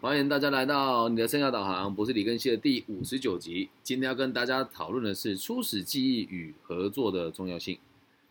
[0.00, 3.68] 欢迎大家来到你的生涯导航，不是李根熙的第五十九集。
[3.82, 7.78] 今天要跟大家讨论的是初始记忆与合作的重要性。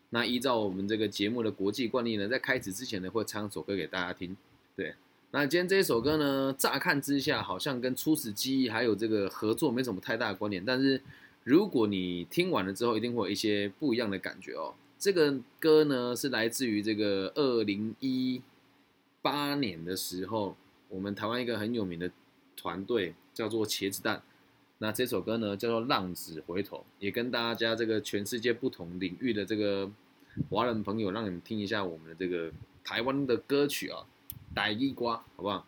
[0.08, 4.36] 那依照我们这个节目的国际惯例呢，在开始之前呢，会唱首歌给大家听。
[4.74, 4.96] 对，
[5.30, 11.00] 那今天这一首歌呢，乍看之下好像跟初始记忆还有这个合作没什么太大的关联，但是
[11.44, 14.74] 如果你听完了之后，一定会有一些不一样的感觉哦。
[14.98, 18.42] 这个歌呢，是来自于这个二零一
[19.22, 20.56] 八年的时候。
[20.90, 22.10] 我们台湾一个很有名的
[22.56, 24.20] 团队叫做茄子蛋，
[24.78, 29.90] 那这首歌呢叫做《浪子回头》，也跟大家这个全世界不同领域的这个
[30.50, 32.52] 华人朋友，让你们听一下我们的这个
[32.84, 34.04] 台湾的歌曲啊，
[34.54, 35.66] 《大衣瓜》，好不好？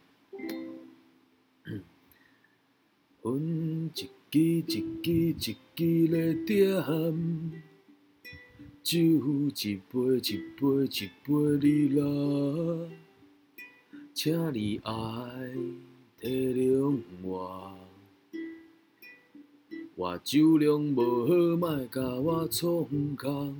[3.23, 5.55] 分一支一支一支
[6.09, 6.83] 咧点，
[8.83, 11.30] 酒一杯一杯一杯
[11.61, 12.02] 哩啦。
[14.15, 14.93] 请你爱
[16.20, 17.75] 体谅我，
[19.95, 23.56] 我酒量无好，莫甲我创空。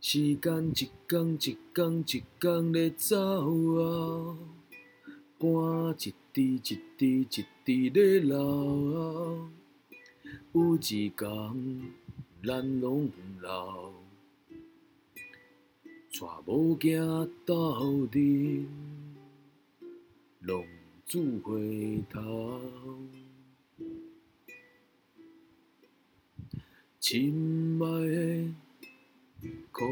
[0.00, 3.16] 时间一天一天一天咧走
[3.82, 4.38] 啊，
[5.40, 9.48] 汗一滴一滴一滴咧流。
[10.52, 11.92] 有一天
[12.44, 13.10] 咱拢
[13.42, 13.90] 老，
[16.12, 18.95] 带无行斗阵。
[20.46, 20.64] 浪
[21.04, 22.60] 子回头，
[27.00, 28.54] 亲爱的、
[29.72, 29.84] 可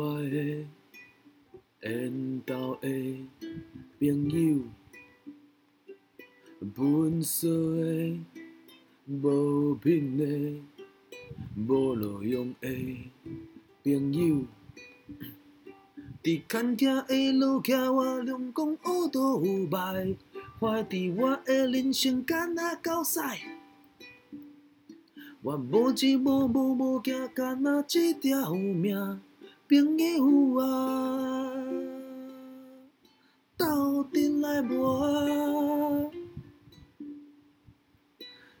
[0.00, 0.66] 爱的、
[1.80, 2.88] 缘投的
[3.98, 4.62] 朋友，
[6.74, 8.18] 本色的、
[9.06, 10.24] 无品的、
[11.68, 13.10] 无路用的
[13.84, 14.46] 朋友。
[16.22, 20.14] 伫牵车的路徛，我两公学都有卖，
[20.58, 23.18] 怀伫我的人生敢若狗屎。
[25.40, 29.20] 我无钱无无无惊，敢若一条命。
[29.66, 31.52] 朋友啊，
[33.56, 36.10] 斗阵来磨，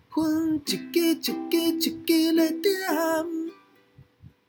[0.08, 3.39] 分一支一支一支来点。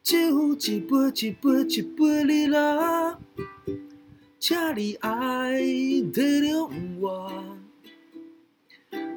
[0.03, 0.17] 酒
[0.55, 3.19] 一杯一杯一杯哩啦，
[4.39, 6.67] 请你爱体谅
[6.99, 7.31] 我，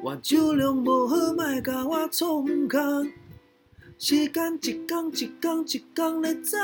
[0.03, 3.11] 我酒量无好，莫甲我创空。
[3.97, 6.57] 时间一天一天一天咧走，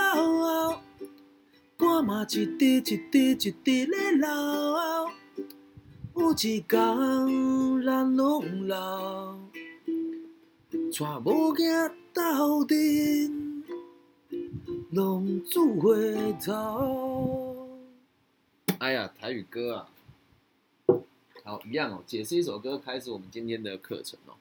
[1.79, 4.27] 汗嘛一滴一滴一滴咧流，
[6.15, 6.69] 有一天
[7.83, 9.35] 咱拢老，
[10.69, 13.50] 带无行斗阵。
[14.91, 17.79] 龙珠回头。
[18.79, 19.89] 哎呀，台语歌啊，
[21.45, 22.03] 好一样哦。
[22.05, 24.33] 解释一首歌，开始我们今天的课程哦。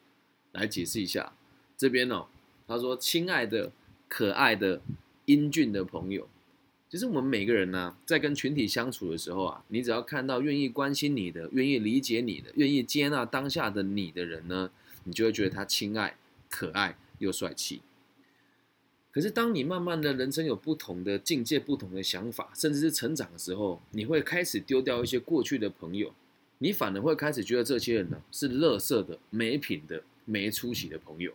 [0.51, 1.33] 来解释一下，
[1.77, 2.27] 这边哦，
[2.67, 3.71] 他说：“亲爱的、
[4.09, 4.81] 可爱的、
[5.27, 6.27] 英俊的朋友，
[6.91, 14.69] 其实我们每个人呢，在跟群体相处的时候啊，你只要看到愿意关心你的、愿意理解你的、愿意接纳当下的你的人呢，
[15.05, 16.17] 你就会觉得他亲爱、
[16.49, 17.83] 可爱又帅气。”
[19.13, 26.15] 可是，当你慢慢的人生有不同的境界、不同的想法，甚至是成长的时候，你会开始丢掉一些过去的朋友，
[26.59, 31.33] 你反而会开始觉得这些人呢是垃圾的、没品的、没出息的朋友。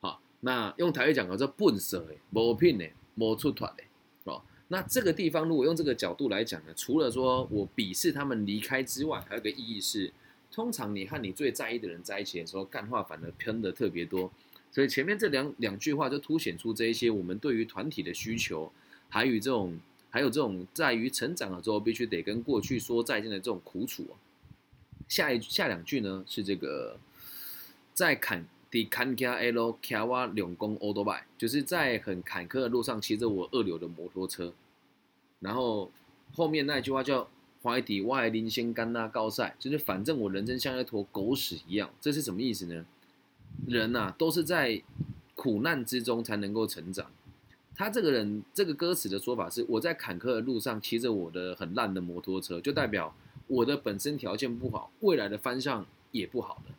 [0.00, 3.84] 好，那用台语讲叫笨色的、没品的、没出团的，
[4.24, 4.42] 哦。
[4.66, 10.12] 那这个地方如果用这个角度来讲呢，除了说我鄙视他们离开之外，还有个意义是，
[10.50, 14.32] 通常你和你最在意的人在一起的时候，干话反而喷的特别多。
[14.74, 18.72] 所以前面这两两句话就凸显出这一些我们对于团体的需求，
[19.08, 19.78] 还有这种
[20.10, 24.04] 还有这种在于成长了之后必须得跟过去说再见的这种苦楚
[25.06, 26.98] 下一下两句呢是这个
[27.92, 34.52] 在坎迪坎加 L 卡瓦两公欧多拜，就是在很坎坷的路上骑着我二流的摩托车，
[35.38, 35.92] 然后
[36.32, 37.30] 后面那句话叫
[37.62, 42.84] 怀底外林先干那高塞，就是反正我人生像一坨狗屎一样，这是什么意思呢？
[43.66, 44.82] 人呐，都是在
[45.34, 47.10] 苦难之中才能够成长。
[47.74, 53.12] 他这个人，这个歌词的说法是：我在坎坷的路上骑着我的很烂的摩托车，就代表
[53.48, 56.72] 我的本身条件不好，未来的方向也不好的。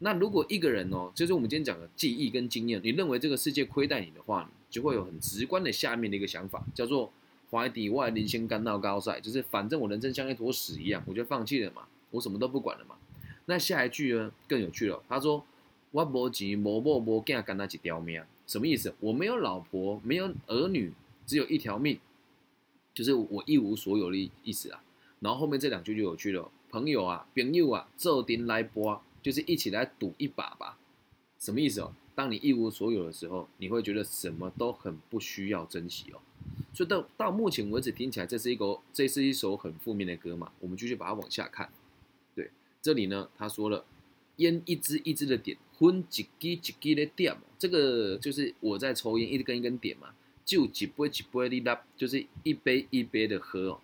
[0.00, 7.10] 那如果一个人哦，就是我们今天讲的记忆跟经验，你认为这个世界亏待你的话，就会有很直观的下面的一个想法，叫做
[7.50, 12.96] 怀底外林先干到高赛，就是反正我人生像一坨屎一样，我就放弃了嘛，我什么都不管了嘛。
[13.46, 15.42] 那下一句呢，更有趣了，他说。
[15.92, 18.94] 我无钱，无某无囝，干那一条命，什么意思？
[18.98, 20.92] 我没有老婆，没有儿女，
[21.26, 22.00] 只有一条命，
[22.94, 24.82] 就是我一无所有的意思啊。
[25.20, 30.78] 然后后面这两句就有趣了，朋友啊、朋友啊，坐定来播，就是一起来赌一把吧。
[31.38, 31.94] 什么意思哦？
[32.14, 36.20] 当你一无所有的时候，你会觉得什么都很不需要珍惜哦。
[36.72, 40.50] 所以到到目前为止听起来这是一个这是一首很负面的歌嘛？
[40.58, 41.70] 我们继续把它往下看。
[42.34, 42.50] 对，
[42.80, 43.84] 这里呢他说了，
[44.36, 50.14] 烟一支一支的点，昏几滴几滴的点，这个就是我在抽烟，一根一根点嘛，
[50.44, 53.80] 就几杯几杯的拉，就是一杯一杯的喝哦。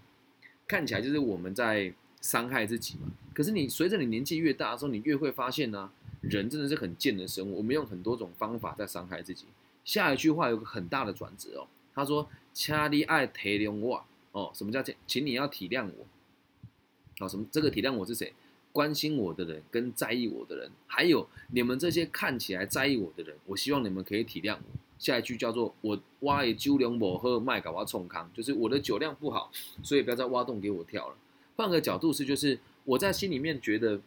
[0.66, 3.10] 看起来就是我们在伤害自己嘛。
[3.34, 5.90] 可是你随着你年纪越大的时候，你越会发现呢。
[6.20, 9.44] 人真的是很贱的生物，我们用很多种方法在伤害自己。
[9.84, 14.92] 下一句话有个很大的转折哦，他说：“掐你爱体谅我哦，什么叫请？
[15.06, 16.04] 请你要体谅我
[17.24, 17.46] 哦，什么？
[17.52, 18.32] 这个体谅我是谁？
[18.78, 24.78] 关心我的人，跟在意我的人，还有你们这些看起来在意我的人，我希望你们可以体谅我。
[25.00, 29.50] 下一句叫做：我挖一酒量不喝，卖给我冲康，就是我的酒量不好，
[29.82, 31.16] 所以不要再挖洞给我跳了。
[31.56, 34.00] 换个角度是，就是我在心里面觉得。”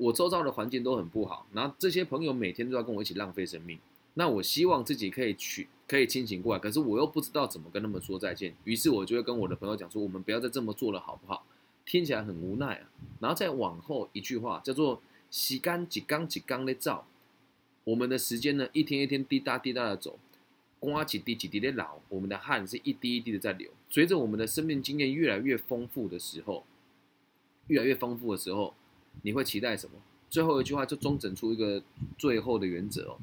[0.00, 3.78] 我周遭的环境都很不好，然后这些朋友每天都要跟我一起浪费生命。
[4.14, 8.54] 那我希望自己可以去，可以清醒过来，可是我又不知道怎么跟他们说再见。
[8.64, 11.44] 于是我就会跟我的朋友讲说：“我们不要再这么做了，好不好？”
[11.84, 12.90] 听起来很无奈啊。
[13.20, 17.06] 然后再往后一句话叫做“洗干几缸几缸的照”，
[17.84, 20.18] 我们的时间呢一天一天滴答滴答的走，
[20.78, 23.70] 刮几滴几滴的老，我们的汗是一滴一滴的在流。
[23.90, 26.64] 随着我们的生命经验越来越丰富的时候，
[27.66, 28.74] 越来越丰富的时候。
[29.22, 29.96] 你会期待什么？
[30.30, 31.82] 最后一句话就中整出一个
[32.16, 33.18] 最后的原则哦。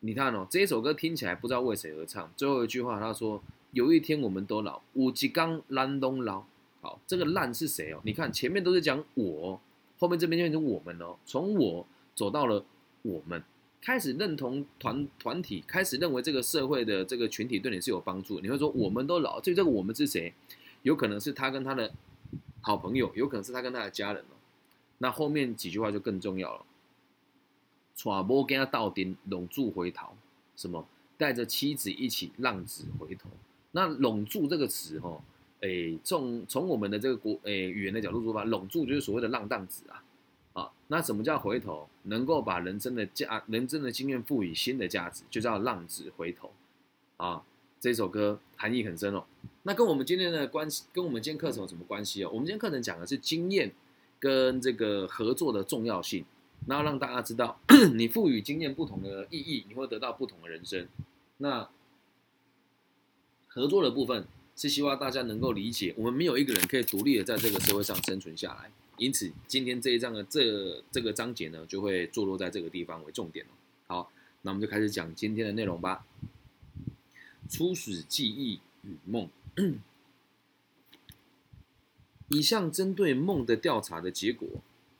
[0.00, 2.32] 你看哦，这一首歌听起来不知道为谁而唱。
[2.38, 3.42] 最后一句话他说
[3.72, 6.44] ：“有一天我们都老，五吉刚烂东老。”
[6.82, 8.00] 好，这个烂是谁哦？
[8.04, 9.58] 你看前面都是讲我，
[9.98, 11.16] 后面这边就变成我们哦。
[11.24, 12.62] 从我走到了
[13.02, 13.42] 我们，
[13.80, 18.40] 开始认同团团体，开始认为这个社会的这个群体对你是有帮助。
[18.40, 20.34] 你会说我们都老，至于这个我们是谁？
[20.82, 21.92] 有可能是他跟他的
[22.60, 24.34] 好朋友，有可能是他跟他的家人哦。
[24.98, 26.66] 那后面几句话就更重要了。
[27.94, 30.08] 揣摩跟他到顶，拢住回头，
[30.56, 30.84] 什么
[31.16, 33.30] 带着妻子一起浪子回头。
[33.70, 35.22] 那拢住这个词，哈，
[35.62, 40.04] 诶，从从我们的这个国诶语言的角度出发，拢住就是所谓的浪荡子啊。
[40.52, 41.88] 啊，那什么叫回头？
[42.04, 46.52] 能够把人生的价、人生的经验赋予新的价值，就叫浪子回头。
[47.16, 47.42] 啊，
[47.80, 49.24] 这首歌含义很深哦。
[49.64, 52.30] 那跟我们今天的关系，跟我们今天课程有什么关系哦？
[52.32, 53.72] 我们今天课程讲的是经验。
[54.22, 56.24] 跟这个合作的重要性，
[56.68, 57.58] 然后让大家知道，
[57.96, 60.86] 你赋予经验不同的意义，你会得到不同的人生。
[61.38, 61.68] 那
[63.48, 64.24] 合作的部分
[64.54, 68.70] 是希望大家能够理解，我们没有一个人可以独立的在这个社会上生存下来。
[68.98, 73.44] 因此，今天这一章的这这个章节呢，就会坐落在这个地方为重点
[73.86, 74.12] 好，
[74.42, 76.04] 那我们就开始讲今天的内容吧。
[77.48, 79.28] 初始记忆与梦。
[82.28, 84.48] 以上针对梦的调查的结果，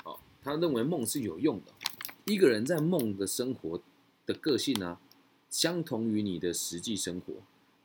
[0.04, 1.72] 啊，他认为梦是有用的。
[2.24, 3.80] 一个人在梦的生活
[4.26, 4.98] 的个性呢，
[5.48, 7.34] 相同于你的实际生活，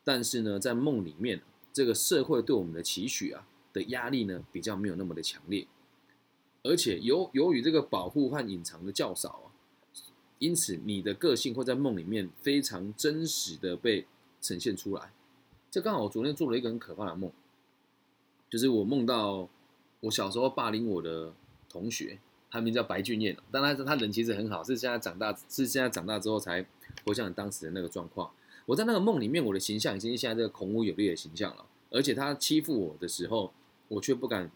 [0.03, 1.41] 但是呢，在梦里面，
[1.77, 5.67] 这个社会对我们的期许啊的压力呢，比较没有那么的强烈，
[6.63, 9.53] 而且由由于这个保护和隐藏的较少啊，
[10.39, 14.07] 因此你的个性会在梦里面非常真实的被
[14.41, 15.13] 呈现出来。
[15.69, 17.31] 这刚好我昨天做了一个很可怕的梦。
[18.49, 19.47] 就是我梦到
[19.99, 21.31] 我小时候霸凌我的
[21.69, 22.17] 同学，
[22.49, 26.65] 他名叫白俊彦，但他他人其实很好，是现在长大是现在长大之后才
[27.05, 28.31] 回想当时的那个状况。
[28.67, 33.53] 我在那个梦里面，我的形象已经是现在这个孔武有力的形象了，而且他欺负我的时候，
[33.87, 34.51] 我却不敢，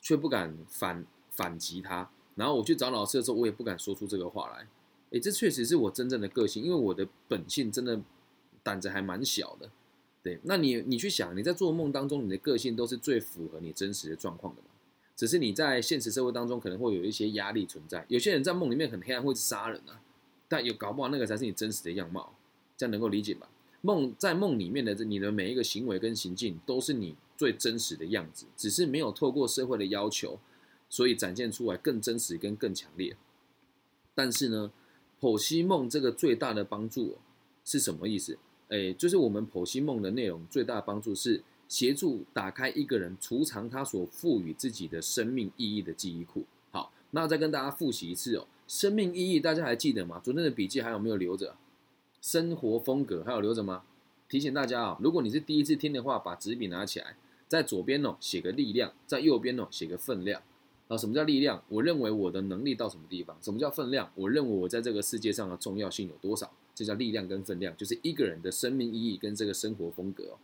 [0.00, 2.10] 却不敢反反击他。
[2.34, 4.66] 然后我去找老师的时候，我也不敢说出这个话来。
[5.10, 8.00] 诶，这确实是我真正的个性，因为我的本性真的
[8.62, 9.70] 胆子还蛮小的。
[10.22, 14.68] 对，那你你去想，你在做梦当中，你的个性都是最符合你真实的状况的嘛？
[15.14, 18.06] 只是你在现实社会当中可能会有一些压力存在。
[18.08, 20.00] 有些人在梦里面很黑暗，会杀人啊，
[20.48, 22.34] 但有搞不好那个才是你真实的样貌，
[22.76, 23.48] 这样能够理解吧？
[23.80, 30.38] 梦在梦里面的你的每一个行为跟行径都是你最真实的样子，只是没有透过社会的要求，
[30.88, 33.14] 所以展现出来更真实跟更强烈。
[34.14, 34.72] 但是呢，
[35.20, 37.18] 剖析梦这个最大的帮助
[37.64, 38.38] 是什么意思？
[38.68, 46.44] 哎，就是我们剖析梦的内容最大的帮助是协助打开一个人储藏他所赋予自己的生命意义的记忆库。
[46.70, 50.18] 好，那再跟大家复习一次哦，生命意义大家还记得吗？
[50.24, 51.54] 昨天的笔记还有没有留着？
[52.24, 53.82] 生活风格还有留着吗？
[54.30, 60.40] 提醒大家啊，如果你是第一次听的话，把纸笔拿起来，在左边哦写个力量，在右边哦写个分量。
[60.88, 61.62] 啊，什么叫力量？
[61.68, 63.36] 我认为我的能力到什么地方？
[63.42, 64.10] 什么叫分量？
[64.14, 66.50] 我认为我在这个世界上的重要性有多少？
[66.74, 70.38] 这叫力量跟分量，就是一个人的生命意义跟这个生活风格。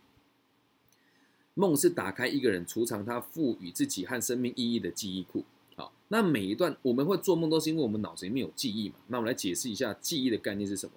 [1.55, 5.45] 梦是打开一个人储藏他赋予自己和生命意义的记忆库。
[5.75, 8.97] 好，那每一段我们会做梦，都是因为我们脑子里面有记忆嘛。
[9.07, 10.93] 那我们来解释一下记忆的概念是什么？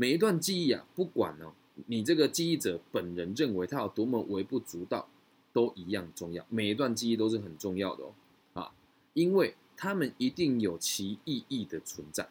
[0.00, 1.52] 每一段记忆啊，不管呢，
[1.86, 5.08] 你这个记忆者本人认为它有多么微不足道，
[5.52, 6.46] 都一样重要。
[6.48, 8.12] 每一段记忆都是很重要的哦，
[8.52, 8.70] 啊，
[9.14, 12.28] 因为他们一定有其意义的存在，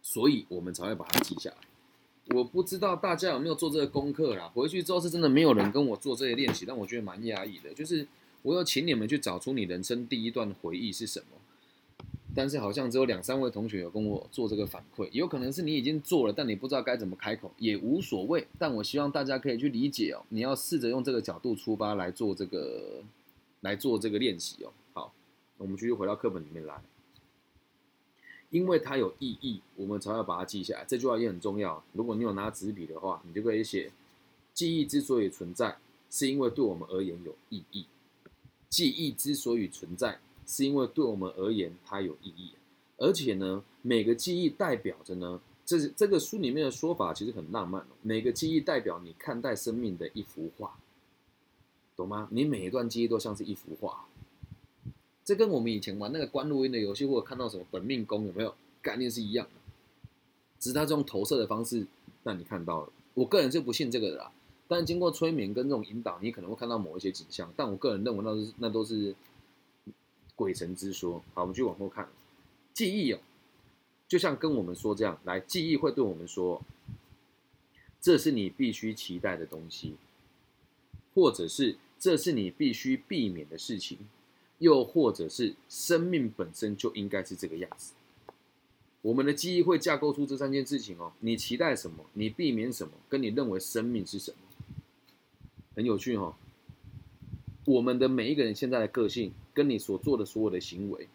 [0.00, 1.56] 所以我们才会把它记下来。
[2.34, 4.50] 我不知道大家有没有做这个功课啦？
[4.54, 7.74] 回去之后是真的没有人跟我做这些练习，但我觉得蛮压抑的。
[7.74, 8.08] 就是
[8.40, 11.36] 我要请你们去找出你人生第一段回忆是什么，
[12.34, 18.46] 但是好像只有两三位同学有跟我做这个反馈，有可能是你已经做了，但你不知道该怎么开口，也无所谓。
[18.58, 23.02] 但我希望大家可以去理解哦，你要试着用这个角度出发来做这个
[23.60, 24.72] 来做这个练习哦。
[24.92, 25.12] 好，
[25.58, 26.80] 我们继续回到课本里面来。
[28.50, 30.84] 因为它有意义，我们才要把它记下来。
[30.86, 31.82] 这句话也很重要。
[31.94, 33.90] 如果你有拿纸笔的话，你就可以写：
[34.52, 35.76] 记忆之所以存在，
[36.10, 37.86] 是因为对我们而言有意义。
[38.68, 42.52] 记忆之所以存在，是因为对我们而言它有意义。
[42.98, 47.86] 而且呢，每个记忆代表着呢，这是这个书里面的说法，其实很浪漫哦。
[48.02, 50.78] 每个记忆代表你看待生命的一幅画，
[51.96, 52.28] 懂吗？
[52.30, 54.04] 你每一段记忆都像是一幅画。
[55.24, 59.60] 这跟我们以前玩那个关录音的游戏，或者看到什么本命宫有没有概念是一样的，
[60.58, 61.86] 只是它这种投射的方式
[62.22, 62.92] 让你看到了。
[63.14, 64.32] 我个人是不信这个的啦，
[64.68, 67.52] 但经过催眠跟这种引导，你可能会看到某一些景象。
[67.56, 69.14] 但我个人认为那是那都是
[70.42, 71.22] 鬼神之说。
[71.34, 72.08] 好，我们继续往后看，
[72.74, 73.20] 记忆哦，
[74.08, 76.60] 就像跟我们说这样，来，记忆会对我们说，
[78.00, 79.94] 这是你必须期待的东西，
[81.14, 83.98] 或者是这是你必须避免的事情。
[84.58, 87.94] 又或者是生命本身就应该是这个样子，
[89.00, 91.12] 我们的记忆会架构出这三件事情哦。
[91.18, 92.04] 你期待什么？
[92.12, 92.92] 你避免什么？
[93.08, 94.36] 跟你认为生命是什么？
[95.74, 96.36] 很有趣哈。
[97.64, 101.08] 我们的每一个人现在的个性，跟你所做的所有的行为，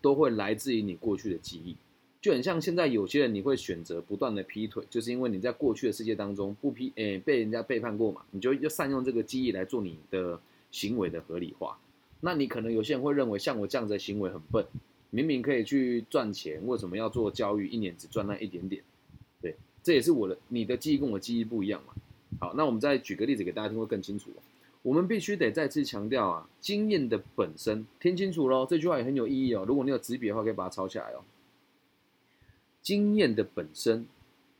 [0.00, 1.76] 都会来自于你过去的记忆。
[2.20, 10.38] 就很像现在有些人，你会选择不断的劈腿，就是因为你在过去的世界当中不劈，诶，被人家背叛过嘛，你就要善用这个记忆来做你的
[10.70, 11.78] 行为的合理化。
[12.20, 14.62] 那你可能有些人会认为，像我这样子的行为很笨，
[15.08, 17.66] 明明可以去赚钱，为什么要做教育？
[17.68, 18.82] 一年只赚那一点点，
[19.40, 21.94] 对，这也是我的你的记忆跟我记忆不一样嘛。
[22.38, 24.30] 好，那我们再举个例子给大家听，会更清楚。
[24.82, 29.64] 我们必须得再次强调啊，经验的本身，听清楚喽，这句话也很有意义哦。
[29.66, 31.22] 如果你有纸笔的话，可以把它抄下来哦。
[32.80, 34.06] 经验的本身，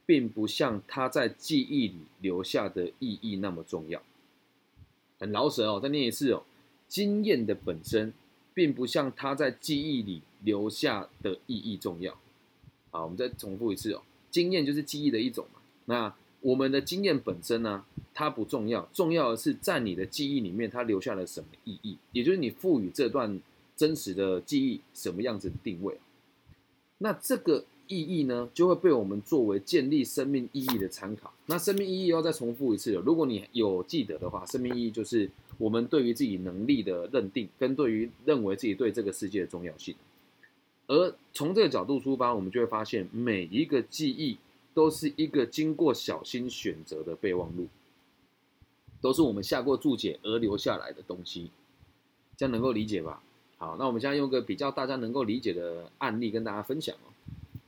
[0.05, 4.03] 并不像它在记忆里留下的意义那么重要。
[5.19, 6.43] 很老舍哦，再念一次哦。
[6.87, 8.13] 经验的本身，
[8.53, 12.19] 并不像它在记忆里留下的意义重要。
[12.91, 14.03] 好，我们再重复一次哦。
[14.31, 15.61] 经验就是记忆的一种嘛。
[15.87, 23.41] 那我们的经验本身呢，它不重要，重要的是在你的记忆里面，它留下了什么意义，也就是你赋予这段
[23.77, 25.99] 真实的记忆什么样子的定位。
[26.99, 31.33] 那这个意义呢，就会被我们作为建立生命意义的参考。
[31.47, 32.93] 那生命意义要再重复一次。
[32.93, 35.31] 如果你有记得的话，生命意义就是。
[35.61, 39.95] 我们对于自己能力的认定，跟对于认为自己对这个世界的重要性，
[40.87, 44.39] 而从这个角度出发，我们就会发现每一个记忆
[44.81, 47.69] 都是一个经过小心选择的备忘录，
[49.03, 51.51] 都是我们下过注解而留下来的东西，
[52.35, 53.23] 这样能够理解吧？
[53.59, 57.13] 好，那我们现在用个比较大家能够理解的案例跟大家分享哦。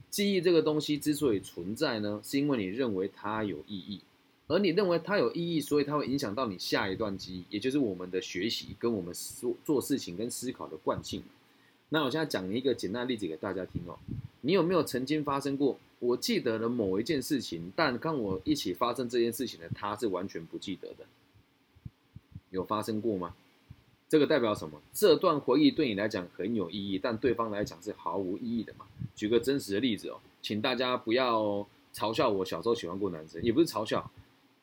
[0.09, 4.01] 记忆这个东西之所以存在呢，是因为你认为它有意义。
[4.49, 11.23] 而你认为它有意义，所以它会影响到你下一段记忆，也就是我们的学习跟我们做做事情跟思考的惯性。
[11.91, 13.99] 那我现在讲一个简单的例子给大家听哦。
[14.41, 15.79] 你有没有曾经发生过？
[16.03, 21.07] 我记得了某一件事情，但跟我一起发生这件事情的他是完全不记得的。
[22.51, 23.37] 有发生过吗？
[24.09, 24.83] 这个代表什么？
[24.93, 28.85] 这段回忆对你来讲很有意义，但对方来讲是毫无意义的嘛？
[29.15, 34.11] 举个真实的例子哦，请大家不要嘲笑我小时候喜欢过男生，也不是嘲笑。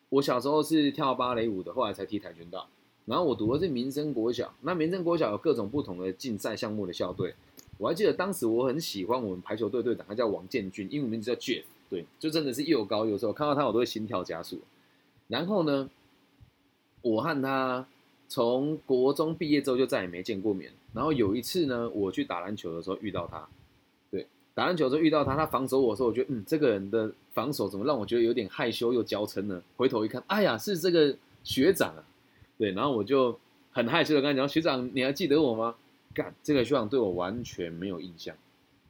[0.09, 2.67] 我小时候是跳芭蕾舞的，后来才踢跆拳道。
[3.05, 7.33] 然后我读的是民生国小，那民生国小有各种不同的竞赛项目的校队。
[7.79, 11.63] 我还记得当时我很喜欢我们排球队队长，他叫王建军，英文名字叫 Jeff。
[11.89, 14.59] 对，就真的是又高又瘦，看到他我都会心跳加速。
[15.27, 15.89] 然后呢，
[17.01, 17.87] 我和他
[18.27, 20.71] 从国中毕业之后就再也没见过面。
[20.93, 23.47] 然后有一次呢，我去打篮球的时候遇到他。
[24.11, 29.63] 对打篮球的时候遇到他，他防守我的时候，我觉得嗯，这个人的防守怎么让我觉得有点害羞又娇嗔呢？
[29.77, 32.03] 回头一看，哎呀，是这个学长啊，
[32.57, 33.39] 对，然后我就
[33.71, 35.75] 很害羞的跟他讲，学长，你还记得我吗？
[36.13, 38.35] 干，这个学长对我完全没有印象。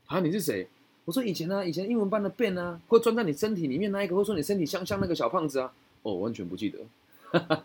[0.07, 0.67] 啊，你是谁？
[1.05, 5.73] 我说以前呢，以前英文班的 Ben 啊，会钻在你身体里面那一个，或者说你身体香香那个小胖子啊，
[6.03, 6.79] 哦，完全不记得。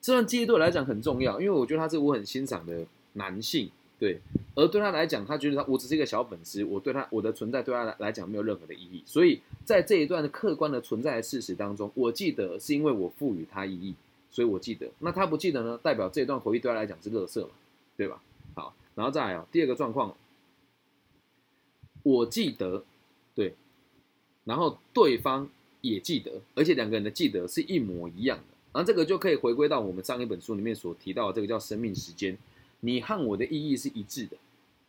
[0.00, 4.20] 这段记忆对我来讲很重要，因为我觉得他是我很欣赏的男性，对，
[4.54, 13.94] 而对他来讲，他觉得他我只是一个小粉丝，我对他我的存在对他来来讲没有任何的意义，所以在这一段的客观的存在的事实当中，我记得是因为我赋予他意义，
[14.30, 14.86] 所以我记得。
[15.00, 17.48] 那他不记得呢，代表这段回忆对他来讲是垃圾嘛，
[17.96, 18.20] 对吧？
[18.96, 20.16] 然后再来啊，第二个状况，
[22.02, 22.84] 我记得，
[23.36, 23.54] 对，
[24.44, 25.48] 然后对方
[25.82, 28.44] 也记得，而且两个人的记得是一模一样的。
[28.72, 32.36] 然后这个就可以回归到我们上一本书里面所提到的这个叫生命时间，
[32.80, 34.36] 你和我的意义是一致的，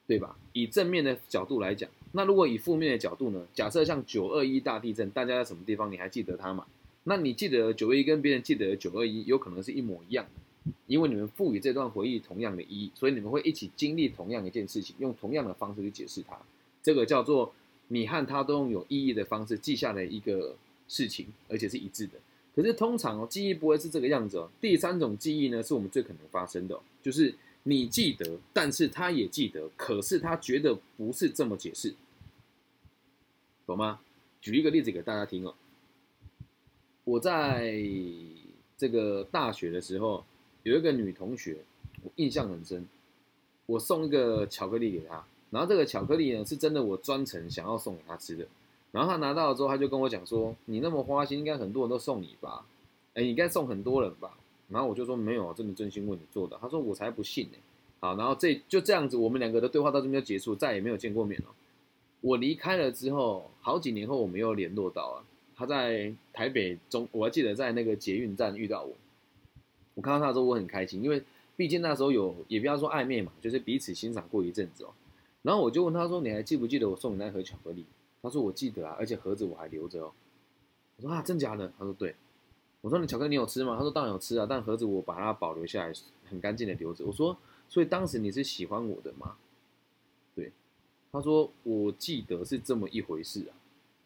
[0.07, 0.35] 对吧？
[0.53, 3.45] 以正面的角度来讲，那如果以负面的角度呢？
[3.53, 5.91] 假设像九二一大地震，大家在什么地方？
[5.91, 6.65] 你还记得它吗？
[7.03, 10.41] 那你记得九二一跟别人记得九二一有可能是一模一样的，
[10.85, 16.37] 因为你们赋予这段回忆同样的意义，所以你们会一起经历同样一件事情，用同样的方式去解释它。
[16.81, 17.53] 这个叫做
[17.89, 20.55] 你和他都用有意义的方式记下来一个
[20.87, 22.13] 事情，而且是一致的。
[22.55, 24.49] 可是通常哦，记忆不会是这个样子哦。
[24.59, 31.93] 第三种记忆呢，是我们最可能发生的，就是你记得，但是他也记得，可是他觉得不是这么解释，
[33.65, 33.99] 懂吗？
[34.41, 35.53] 举一个例子给大家听哦。
[37.03, 37.79] 我在
[38.77, 40.25] 这个大学的时候，
[40.69, 41.57] 有一个女同学，
[42.03, 42.85] 我印象很深。
[43.65, 48.45] 我送一个巧克力给她，然后这个巧克力呢，是真的我专程想要送给她吃的。
[48.91, 52.65] 然后她拿到了之后，她就跟我讲说：“你那么花心，应该很多人都送你吧？
[53.13, 54.37] 哎，应该送很多人吧？”
[54.69, 57.57] 然后我就说：“没有，真的真心为你做的。”她说：“我才不信呢。”
[57.99, 61.47] 好，然后这就这样子，我们两个的对话到这边就结束，再也没有见过面了。
[62.21, 65.23] 我离开了之后，好几年后我们又联络到了。
[65.55, 68.93] 他在台北中，我还记得在那个捷运站遇到我。
[69.97, 71.23] 我看到他的时候，我很开心，因为
[71.55, 74.93] 毕竟那时候有也不要说暧昧嘛，就是彼此欣赏过一阵子哦。
[75.41, 77.83] 然后我就问他说：“你还记不记得我送你那盒巧克力？”
[78.21, 80.11] 他说我记得啊，而且盒子我还留着哦。
[80.97, 81.73] 我说啊，真假的？
[81.79, 82.13] 他说对。
[82.81, 83.75] 我说你巧克力你有吃吗？
[83.75, 85.91] 他说当然有吃啊，但盒子我把它保留下来，
[86.29, 87.03] 很干净的留着。
[87.03, 87.35] 我说，
[87.67, 89.35] 所以当时你是喜欢我的吗？
[90.35, 90.51] 对。
[91.11, 93.57] 他说我记得是这么一回事啊。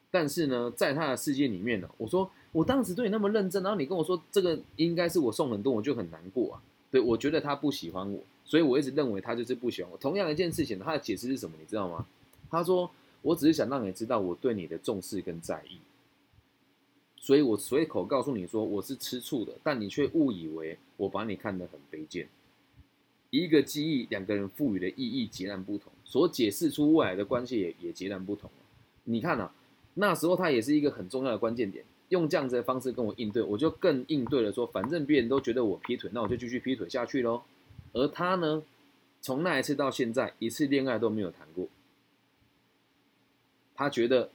[0.10, 6.62] 但是呢，在他的世界里面呢，我说我当时对你那么认真，然后你跟我说这个应该是我送很多，我就很难过啊。
[6.90, 9.98] 对，我觉得他不喜欢我，所以我一直认为他就是不喜欢我。
[9.98, 11.56] 同样一件事情，他的解释是什么？
[11.60, 12.06] 你知道吗？
[12.50, 12.90] 他说。
[13.24, 15.78] 我只是想让你知道我对你的重视跟在意，
[17.20, 22.28] 所以我随口告诉你说我是吃醋的，但你却误以为我把你看得很卑贱。
[23.30, 28.50] 一个记忆，两个人赋予的意义截然不同，所解释出未来的关系也也截然不同。
[29.04, 29.54] 你看啊，
[29.94, 37.42] 那时候他也是一个很重要的关键点，用这样子的方式跟我应对，我就更应对了，说反正别人都觉得我劈腿，那我就继续劈腿下去喽。
[37.94, 38.64] 而他呢，
[39.22, 41.68] 从那一次到现在，一次恋爱都没有谈过。
[43.76, 44.30] 他觉得，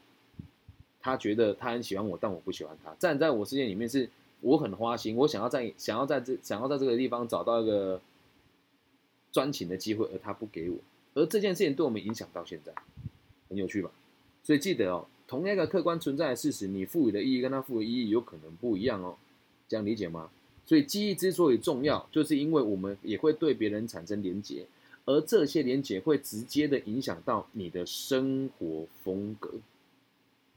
[1.00, 2.94] 他觉得他很喜欢我，但我不喜欢他。
[2.98, 4.08] 站在我世界里面，是
[4.40, 8.00] 我很花心，我想要在想要在这想要在这个地方找到一个
[9.30, 10.78] 专情的机会，而他不给我。
[11.12, 12.72] 而这件事情对我们影响到现在，
[13.50, 13.90] 很有趣吧？
[14.42, 19.16] 所以记得哦，同一个客观存在的事实，你赋予的意义跟他赋予的意义有可能不一样哦。
[19.68, 20.30] 这样理解吗？
[20.64, 24.66] 所以记忆之所以重要，就是因为我们也会对别人产生连结。
[25.04, 29.52] 而这些连结会直接的影响到你的生活风格，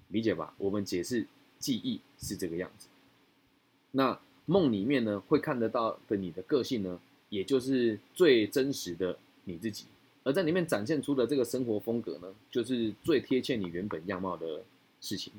[0.07, 0.55] 理解吧？
[0.57, 1.27] 我们解释
[1.59, 2.87] 记忆是这个样子。
[3.91, 9.85] 那梦里面呢，会看得到的你的个性呢，也就是最真实的你自己。
[10.23, 14.63] 而在里面展现出的这个生活风格呢，就是最贴切你原本样貌的
[15.01, 15.31] 事情。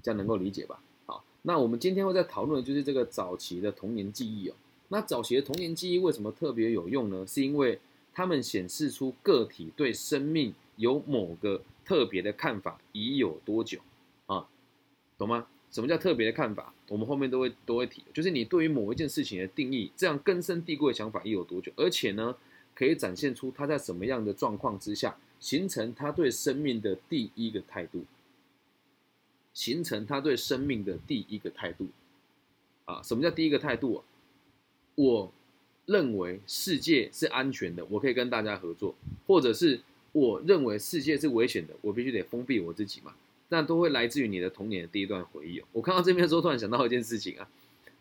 [0.00, 0.80] 这样能够理解吧？
[1.06, 4.54] 好，那我们今天会在讨论的就是这个早期的童年记忆哦。
[4.88, 7.26] 那早期的童年记忆为什么特别有用呢？
[7.26, 7.80] 是因为
[8.14, 13.80] 他们显示出个体对生命有某个特别的看法已有多久
[14.26, 14.48] 啊？
[15.18, 15.48] 懂吗？
[15.70, 16.72] 什么叫特别的看法？
[16.88, 21.70] 我们后面都会都会提，就是你对于某一件事情的定义，这样根深蒂固的想法已有多久？
[21.76, 22.34] 而且呢，
[22.78, 28.04] 可以展现出他在什么样的状况之下，形成他对生命的第一个态度，
[29.52, 31.88] 形成他对生命的第一个态度
[32.84, 33.02] 啊？
[33.02, 34.04] 什么叫第一个态度啊？
[34.94, 35.32] 我。
[35.88, 38.94] 认为世界是安全的，我可以跟大家合作；
[39.26, 39.80] 或者是
[40.12, 43.14] 我认为世界是危险的，我必须得封闭我自己嘛。
[43.48, 45.62] 那都会来自于你的童年的第一段回忆。
[45.72, 47.48] 我看到这边的时候，突然想到一件事情啊，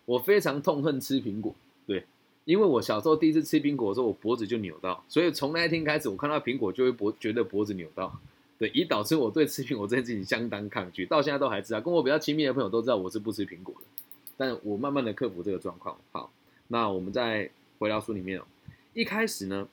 [0.04, 2.04] 我非常痛恨吃苹果，对，
[2.48, 8.20] 因为我小时候第一次吃苹果的时候，我脖子就扭到，所以从那一天开始，我看到苹果就会脖觉得脖子扭到，
[8.58, 11.82] 对，以导致我对吃苹果这件事情相当抗拒，到现在都还知道。
[11.82, 14.04] 跟我比较亲密的朋友都知道我是不吃苹果的，
[14.38, 15.96] 但我慢慢的克服这个状况。
[16.12, 16.32] 好，
[16.70, 17.52] 那我们再。
[17.80, 18.44] 回到书里面哦，
[18.96, 19.68] 一开始呢，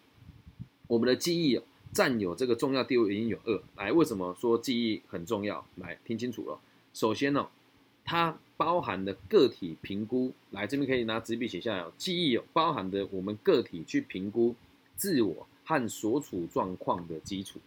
[0.88, 1.58] 我们的记忆
[1.90, 3.62] 占有这个重要地位已经有二。
[3.76, 5.64] 来，为什么说记忆很重要？
[5.76, 6.60] 来听清楚了。
[6.92, 7.48] 首先呢，
[8.04, 11.84] 它包含的个体评估，来这边可以拿纸笔写下来。
[11.96, 14.54] 记忆包含的我们个体去评估
[14.96, 17.58] 自我和所处状况的基础。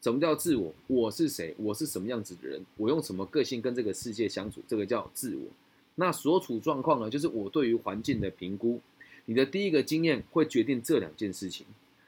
[0.00, 0.74] 什么叫自我？
[0.86, 1.54] 我是谁？
[1.58, 2.60] 我是什么样子的人？
[2.76, 4.60] 我用什么个性跟这个世界相处？
[4.66, 5.46] 这个叫自我。
[5.94, 7.08] 那所处状况呢？
[7.08, 8.80] 就是我对于环境的评估。
[9.26, 11.64] 你的第一个经验会决定这两件事情，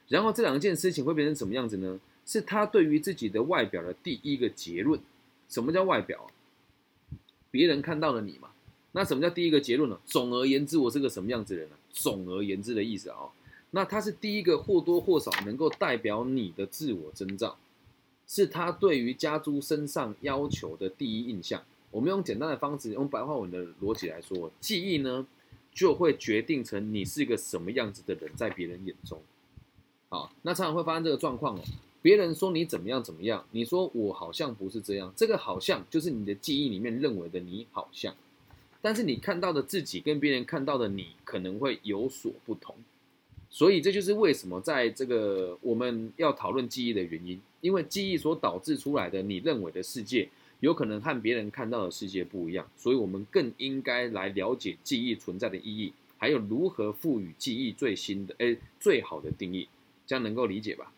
[0.09, 1.99] 然后这两件事情会变成什么样子呢？
[2.27, 5.01] 是他对于自己的外表的第一个结论。
[5.49, 6.27] 什么叫外表？
[7.57, 8.51] 别人看到了你嘛？
[8.93, 9.99] 那什么叫第一个结论呢？
[10.07, 11.77] 总而言之，我是个什么样子的人呢？
[11.91, 13.29] 总而言之的意思啊，
[13.71, 17.57] 那他是第一个或多或少能够代表你的自我征兆，
[18.27, 21.63] 是他对于家猪身上要求的第一印象。
[21.91, 25.27] 我们用简单的方式，用白话文的逻辑来说，记忆呢
[25.73, 29.21] 就会决定成你是一个什么样子的人，在别人眼中。
[30.09, 31.63] 好，那常常会发生这个状况哦。
[32.03, 38.15] 别人说你怎么样怎么样，你说我好像不是这样，这个好像就是你的记忆里面认为的你好像，
[38.81, 42.77] 但是你看到的自己跟别人看到的你可能会有所不同，
[43.51, 50.29] 所以这就是为什么在这个我们要讨论记忆的原因，因为记忆所导致出来的你认为的世界，
[50.61, 59.67] 有可能和别人看到的世界不一样，所以我们更应该来了解记忆存在的意义，还有如何赋予记忆最新的诶最好的定义，
[60.07, 60.93] 这样能够理解吧？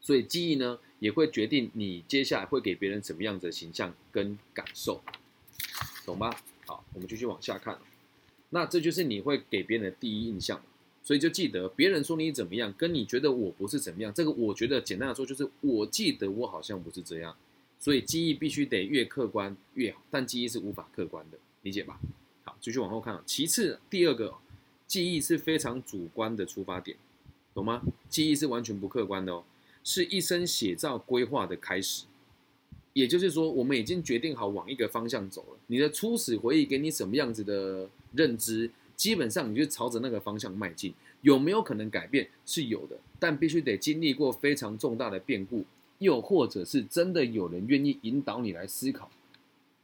[0.00, 5.02] 所以记忆呢，也会决定你接下来会给别人什么样子的形象跟感受，
[6.04, 6.34] 懂吗？
[6.66, 7.78] 好，我们继续往下看。
[8.50, 10.60] 那这就是你会给别人的第一印象，
[11.04, 17.36] 所以就记得别人说你怎么样，跟你觉得我不是怎么样，这个我觉得简单的说就是我记得我好像不是这样，
[17.78, 22.00] 所以记忆必须得越客观越好，但记忆是无法客观的，理解吧？
[22.42, 23.22] 好，继续往后看。
[23.26, 24.34] 其次，第二个，
[24.86, 26.96] 记忆是非常主观的出发点，
[27.54, 27.82] 懂吗？
[28.08, 29.44] 记忆是完全不客观的哦。
[29.82, 32.04] 是一生写照规划的开始，
[32.92, 35.58] 也就是说，我们已经决定好往一个方向走了。
[35.68, 40.92] 你的初始回忆给你什么样子的认知，基本上你就朝着那个方向迈进。
[41.22, 42.28] 有没有可能改变？
[42.46, 45.64] 是有的，但必须得经历过非常重大的变故，
[45.98, 49.10] 又或者是真的有人愿意引导你来思考，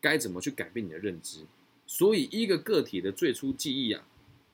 [0.01, 1.41] 该怎么去改变你的认知。
[1.87, 4.07] 所以，一个个体的最初记忆啊，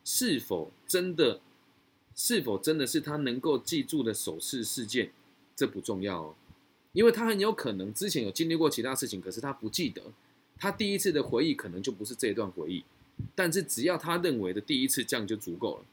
[0.05, 1.41] 是否真的，
[2.17, 5.13] 是否真的是他能够记住的首次事件？
[5.55, 6.35] 这不重要哦，
[6.93, 10.03] 因为他很有可能之前有经历过其他事情，可是他不记得，
[10.59, 12.85] 他第一次的回忆可能就不是这一段回忆，
[13.35, 15.85] 但是只要他认为的第一次这样就足够了。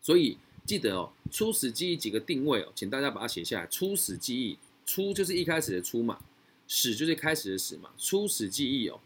[0.00, 3.66] 所以记得哦，初始记忆几个定位哦，请大家把它写下来。
[3.66, 6.18] 初始记忆，初就是一开始的初嘛，
[6.66, 7.90] 始就是开始的始嘛。
[7.98, 9.00] 初始记忆哦，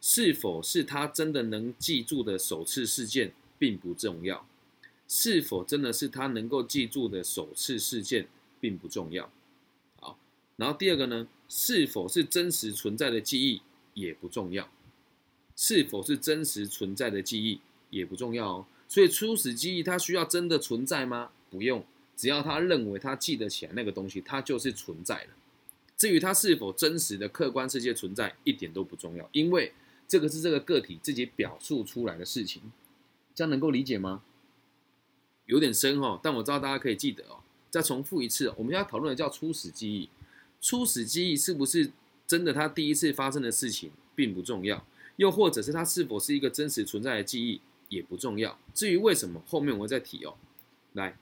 [0.00, 4.46] 是否是他真的能记住的首次事件并不重要，
[5.08, 8.28] 是否真的是他能够记住的首次事件。
[8.60, 9.30] 并不重要，
[10.00, 10.18] 好，
[10.56, 13.62] 然后第二个呢，是否是真实存在的记忆
[13.94, 14.70] 也不重要，
[15.56, 18.66] 是否是真实存在的记忆也不重要哦。
[18.88, 21.30] 所以初始记忆它需要真的存在吗？
[21.50, 21.84] 不用，
[22.16, 25.30] 只要他认为他记得起来那个东西，它就是存在的。
[25.96, 29.72] 至于它是否真实的客观世界存在，一点都不重要，因为
[30.06, 32.62] 这个是这个个体自己表述出来的事情，
[33.34, 34.22] 这样能够理解吗？
[35.46, 37.40] 有点深哦，但我知道大家可以记得哦。
[37.70, 40.08] 再重复一次，我们现在讨论的叫初始记忆。
[40.60, 41.90] 初始记忆是不是
[42.26, 42.52] 真的？
[42.52, 44.84] 它第一次发生的事情并不重要，
[45.16, 48.58] 又或者是它是否是一个真实存在的记忆也不重要。
[48.74, 50.34] 至于为什么，后面我会再提哦。
[50.94, 51.16] 来，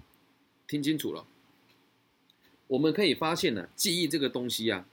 [0.66, 1.26] 听清楚了。
[2.68, 4.86] 我们可以发现呢，记忆这个东西啊，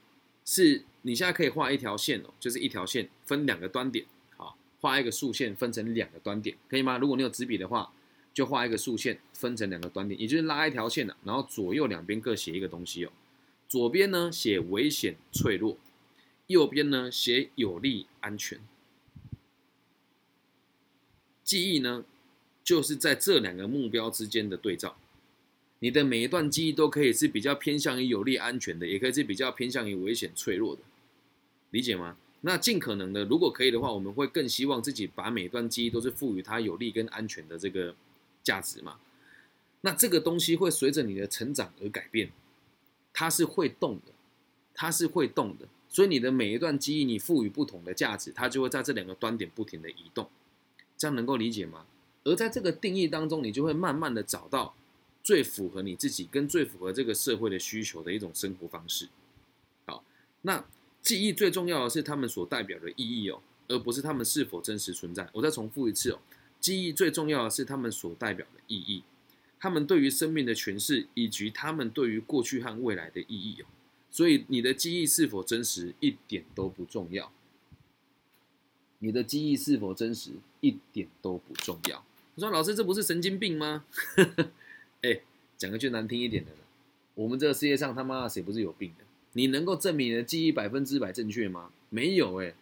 [0.44, 4.04] 是你现在可以画一条线哦，就是一条线分两个端点，
[4.36, 6.98] 好，画一个竖线分成两个端点，可以吗？
[6.98, 7.92] 如果你有纸笔的话。
[8.34, 13.12] 就画一个竖线，分成两个端点，也就是拉一条线的，然后左右两边各写一个东西哦。
[13.68, 15.78] 左边呢写危险脆弱，
[16.48, 18.60] 右边呢写有利安全。
[21.44, 22.04] 记忆呢
[22.64, 24.96] 就是在这两个目标之间的对照。
[25.78, 30.82] 你的每一段记忆都可以是比较偏向于有利安全的，也可以是比较偏向于危险脆弱的，
[31.70, 32.16] 理解吗？
[32.40, 37.94] 那尽可能的，如果可以的话，我们会更希望自己把每段记忆都是赋予它有利跟安全的这个。
[38.44, 38.98] 价值嘛，
[39.80, 42.30] 那这个东西会随着你的成长而改变，
[43.12, 44.12] 它是会动的，
[44.74, 50.28] 它是会动的，所以你的每一段记忆你赋予不同的价值，它就会在这两个端点不停的移动，
[50.96, 51.86] 这样能够理解吗？
[52.22, 54.74] 而在这个定义当中，你就会慢慢的找到
[55.22, 59.08] 最符合你自己跟最符合这个社会的需求的一种生活方式。
[59.86, 60.04] 好，
[60.42, 60.64] 那
[61.02, 65.28] 记忆最重要的是他们所代表的意义哦，而不是他们是否真实存在。
[65.32, 66.18] 我再重复一次哦。
[66.64, 69.02] 记忆最重要的是他们所代表的意义，
[69.60, 73.66] 他们对于生命的诠释，以及他们对于过去和未来的意义哦。
[74.10, 77.30] 所以你的记忆是否真实，一点都不重要。
[79.00, 80.30] 你的记忆是否真实
[80.62, 82.02] 一点都不重要。
[82.34, 83.84] 我说老师，这不是神经病吗？
[85.04, 85.20] 哎，
[85.58, 86.58] 讲个句难听一点的呢，
[87.14, 89.04] 我们这个世界上他妈谁不是有病的？
[89.34, 91.70] 你能够证明你的记忆百分之百正确吗？
[91.90, 92.54] 没有哎，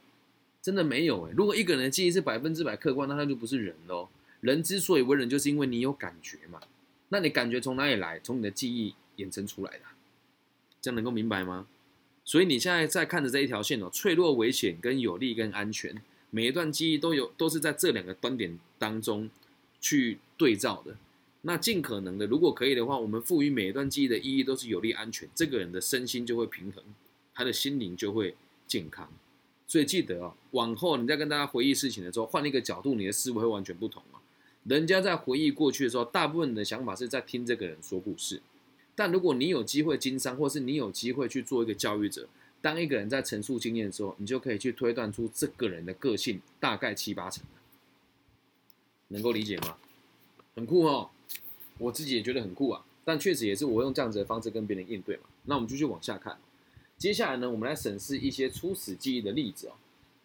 [0.62, 1.33] 真的没有哎。
[1.37, 4.09] 如果一个人的记忆是百分之百客观，那他就不是人喽。
[4.40, 6.61] 人之所以为人，就是因为你有感觉嘛。
[7.11, 8.18] 那你感觉从哪里来？
[8.20, 9.85] 从你的记忆衍生出来的。
[10.81, 11.66] 这样能够明白吗？
[12.25, 19.29] 所以你现在在看的这一条线哦，脆弱、危险、跟有利、跟安全，每一段记忆都有，都是在这两个端点当中
[19.81, 20.96] 去对照的。
[21.42, 26.83] 那尽可能的，如果可以的话，我们赋予每一段记忆的意义都是有利、安全，这个人的身心就会平衡，
[27.35, 29.12] 他的心灵就会健康。
[29.72, 34.20] 所以记得哦，往后你再跟大家回忆事情的时候，换一个角度，你的思维会完全不同啊。
[34.64, 38.42] 人家在回忆过去的时候，大部分的想法是在听这个人说故事。
[38.94, 42.28] 但如果你有机会经商，或是你有机会去做一个教育者，
[42.61, 47.42] 当一个人在陈述经验的时候，你就可以去推断出这个人的个性大概七八成
[49.08, 49.78] 能够理解吗？
[50.54, 51.08] 很酷哦，
[51.78, 52.85] 我自己也觉得很酷啊。
[53.06, 55.22] 但确实也是我用这样子的方式跟别人应对嘛。
[55.44, 56.37] 那我们继续往下看，
[57.02, 59.72] 接下来呢，我们来审视一些初始记忆的例子哦。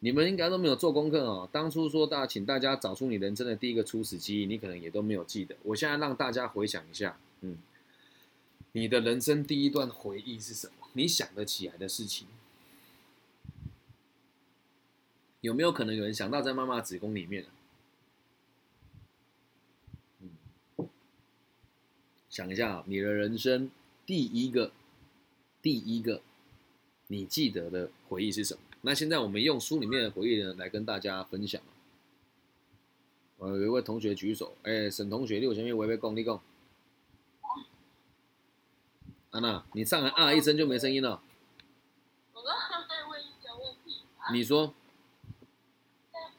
[0.02, 1.50] 你们应该都没有做功课哦。
[1.52, 5.56] 当初说大，请大家找出你人生的第一个初始记忆，你可能也都没有记得。
[5.64, 7.58] 我现在让大家回想一下，嗯。
[8.74, 10.88] 你的人生第一段回忆是什么？
[10.94, 12.28] 你想得起来的事情，
[15.42, 17.48] 有没有可能有人想到在妈妈子宫里面？
[20.22, 20.88] 嗯，
[22.30, 23.72] 想一下，你的人生
[24.06, 24.72] 第一个、
[25.60, 26.22] 第一个
[27.08, 28.62] 你记得的回忆是什么？
[28.82, 31.62] 那现在我们用书里面的回忆呢，来跟大家分享。
[33.38, 36.40] 呃，有一位同学举手，哎，沈同学，六千元微微共立共。
[39.32, 41.22] 安娜，你上来啊一声就没声音了。
[42.34, 44.02] 我刚刚在问一个问题。
[44.32, 44.74] 你说。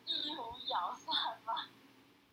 [0.05, 1.69] 壁虎咬算吗？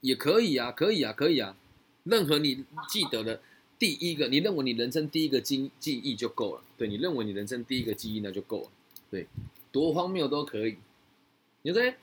[0.01, 1.55] 也可以啊，可以啊，可以啊。
[2.03, 3.41] 任何你记得的
[3.77, 6.61] 第一个，你认为你人生第一个记记忆就够了。
[6.77, 8.69] 对你认为你人生第一个记忆那就够了。
[9.11, 9.27] 对，
[9.71, 10.77] 多荒谬都可以。
[11.61, 11.93] 你说，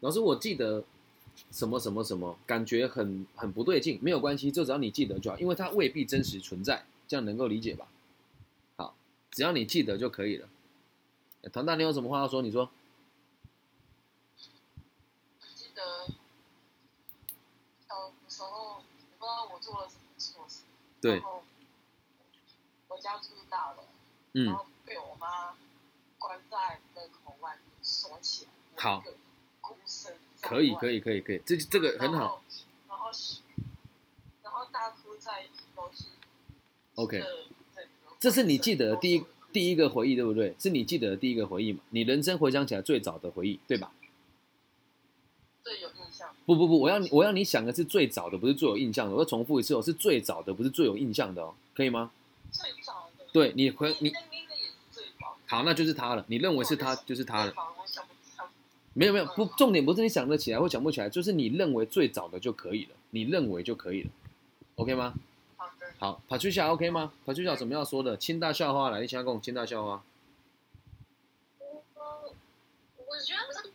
[0.00, 0.84] 老师，我记得
[1.50, 7.88] 什么什么什么，感觉很很不对劲，没有关系，就只要你记得就好，因为它未必真实存在，这样能够理解吧？
[8.76, 8.94] 好
[9.30, 10.48] 只要你记得就可以了。
[11.52, 12.42] 唐大，你有什么话要说？
[12.42, 12.70] 你说。
[15.54, 16.06] 记得
[17.88, 18.82] 小时候，我
[19.18, 20.01] 不知道我做了什么
[21.02, 21.20] 对。
[22.88, 23.82] 我家住大楼，
[24.32, 25.54] 然后被我妈
[26.18, 28.50] 关在门口外面锁起来。
[28.76, 29.02] 好。
[29.60, 30.16] 孤身。
[30.40, 32.42] 可以，可以，可以，可以，这这个很好。
[32.88, 33.10] 然后，
[34.42, 36.06] 然后大哭在楼梯。
[36.94, 37.22] OK。
[38.20, 40.54] 这是你记得第一第一个回忆，对不对？
[40.58, 41.80] 是你记得的第一个回忆嘛？
[41.90, 43.92] 你人生回想起来最早的回忆，对吧？
[45.64, 46.01] 对有印象。
[46.44, 49.14] 不不不，我要你我要你想的是最早的，不是最有印象的。
[49.14, 52.10] 我要重复一次哦，是最早的，不是最有印象的哦，可以吗？
[52.50, 53.24] 最早的。
[53.32, 54.12] 对你回你。
[55.46, 56.24] 好，那就是他了。
[56.28, 57.52] 你认为是他，就是他了。
[58.94, 64.10] 没有没有，不，重点不是你想得起来或想不起来，就是你认为最早的就可以了，你认为就可以了
[64.76, 65.14] ，OK 吗？
[65.98, 67.12] 好，跑去笑 OK 吗？
[67.24, 68.16] 跑去有什么要说的？
[68.16, 70.02] 清大校花来，你先讲清大校花。
[71.58, 71.84] 我
[72.96, 73.70] 我觉得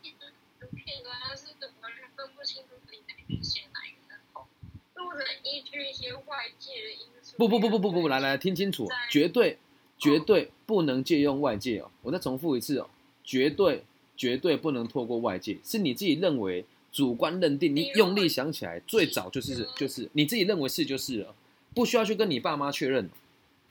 [4.93, 7.37] 不能依据一些外界的因素。
[7.37, 9.57] 不不不不不不，来来听清楚，绝对
[9.97, 11.91] 绝对不能借用外界哦！
[12.01, 12.89] 我再重复一次哦，
[13.23, 13.83] 绝对
[14.15, 21.35] 绝对不能透过外界，是你自己认为主观认定，你用力想起来，最早就是就是你自己认为是就是了。
[21.75, 23.09] 不需要去跟你爸妈确认，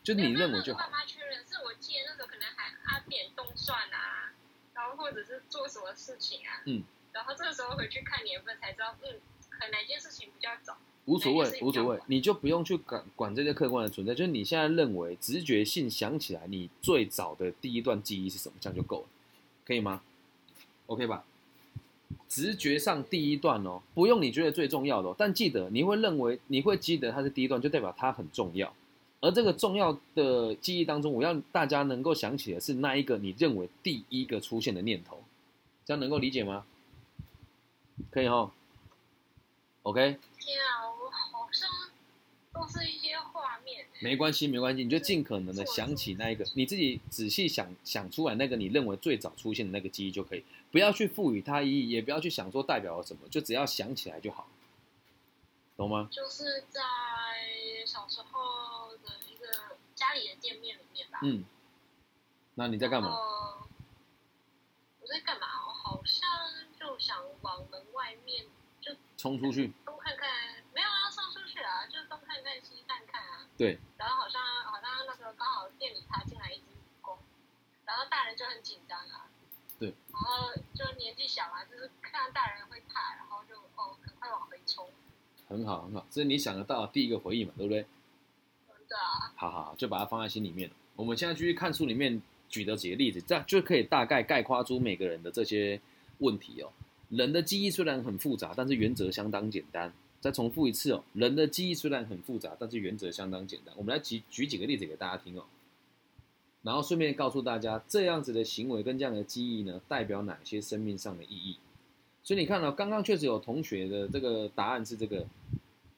[0.04, 0.78] 就是你认为就好。
[0.78, 4.30] 爸妈确认是我记得那时候可能还阿点动算啊，
[4.74, 9.18] 然后或者是做什么事情啊，嗯，然后这个时候回去看年份才知道，嗯，
[9.58, 10.76] 可能哪件事情比较早。
[11.06, 19.06] 无所谓，无所谓，你就不用去管管这些客观的存在，就是你现在认为直觉性想起来你最早的第一段记忆是什么，这样就够了，
[19.64, 20.02] 可以吗
[20.86, 21.24] ？OK 吧？
[22.28, 28.74] 直觉上第一段哦，不用你觉得最重要的，但记得你会认为你会记得它是第一段，就代表它很重要。
[29.20, 35.22] 而这个重要的记忆当中，我要大家能够想起的是那一个你认为第一个出现的念头，
[35.84, 36.64] 这样能够理解吗？
[38.10, 38.52] 可以哈
[39.86, 40.18] ，OK。
[40.40, 41.68] 天啊，我好像
[42.52, 43.86] 都是一些画面。
[44.00, 50.44] 没关系，没关系，你就尽可能的想起那一个，你自己仔细想想出来那个你认为最早出现的那个记忆就可以。
[50.72, 54.48] 不要去赋予它意义，也不要去想说代表了什么，就只要想起来就好，
[55.76, 56.08] 懂吗？
[56.10, 56.82] 就是在
[57.86, 61.20] 小时候的一个家里的店面里面吧。
[61.22, 61.44] 嗯。
[62.58, 63.10] 那你在干嘛？
[65.00, 65.46] 我在干嘛？
[65.66, 66.28] 我好像
[66.78, 67.35] 就想玩
[69.26, 70.30] 冲出去，东看看，
[70.72, 73.42] 没有啊送出去啊，就是东看看西看看啊。
[73.58, 73.76] 对。
[73.98, 76.62] 然后好像好像那个刚好店里爬进来一只
[77.02, 77.16] 蜈蚣，
[77.84, 79.26] 然后大人就很紧张啊。
[79.80, 79.92] 对。
[80.12, 84.88] 然后就年纪小嘛，就是看到大人会怕，然后就哦赶快往回冲。
[85.48, 87.84] 很好很好，这是你想得到的第一个回忆嘛，对不对？
[88.88, 89.34] 对啊。
[89.34, 90.70] 好好好，就把它放在心里面。
[90.94, 95.80] 我们现在继续看书里面举的几个例子，这样就可以大概概括出每个人的这些
[96.18, 96.70] 问题哦。
[97.08, 99.92] 人的记忆虽然很复杂，但是原则相当简单。
[100.18, 103.72] 再重复一次哦，人的记忆虽然很复杂，但是原则相当简单。
[103.76, 105.44] 我们来举举几个例子给大家听哦，
[106.62, 111.56] 然后顺便告诉大家，这样子的行为跟这样的记忆呢，代表哪些生命上的意义。
[112.24, 115.24] 所以你看到刚刚确实有同学的这个答案是这个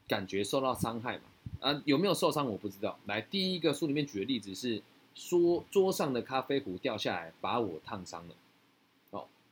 [0.06, 1.22] 感觉受到伤害嘛？
[1.60, 2.98] 啊，有没有受伤我不知道。
[3.06, 4.82] 来，第一个书里面举的例子是
[5.14, 8.34] 说桌上的咖啡壶掉下来把我烫伤了。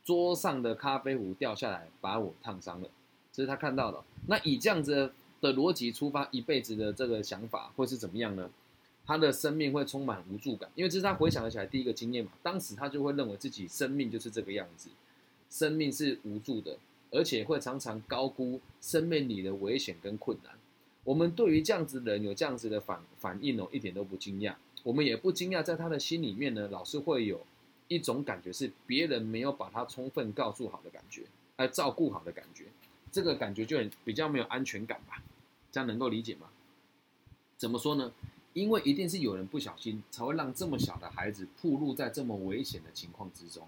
[0.07, 2.87] 桌上的咖啡壶掉下来把我烫伤了，
[3.33, 4.01] 这是他看到的。
[4.27, 8.49] 那以这样子的逻辑出发，一辈子的这个想法会是怎么样呢？
[9.05, 12.31] 他的生命会充满无助感，因为这是他回想起来第一个经验嘛。
[12.41, 14.89] 当时他就会认为自己生命就是这个样子。
[15.49, 16.77] 生命是无助的，
[17.11, 20.53] 而且会常常高估生命里的危险跟困难。
[21.03, 24.55] 我们对于这样子的人有这样子的反反应哦，一点都不惊讶。
[24.83, 27.45] 我们也不惊讶，在他的心里面呢，老是会有
[27.87, 31.23] 一种感觉是别人没有把他充分告诉好的感觉，
[31.55, 32.65] 呃，照顾好的感觉。
[33.11, 35.23] 这个感觉就很比较没有安全感吧？
[35.71, 36.47] 这样能够理解吗？
[37.57, 38.11] 怎么说呢？
[38.53, 43.67] 因为一定是有人不小心，才会让这么小的孩子暴露在这么危险的情况之中。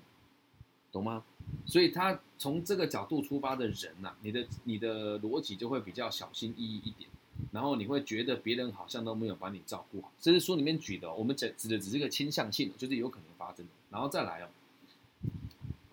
[0.92, 1.24] 懂吗？
[1.66, 7.10] 所以他从这个角度出发的人呐，你的你的逻辑就会比较小心翼翼一点，
[7.52, 10.12] 然后你会觉得别人好像都没有把你照顾好。
[10.20, 13.72] 这是书里面举的，我们指指的只是个倾向性，就是有可能发生的。
[13.90, 14.48] 然后再来哦，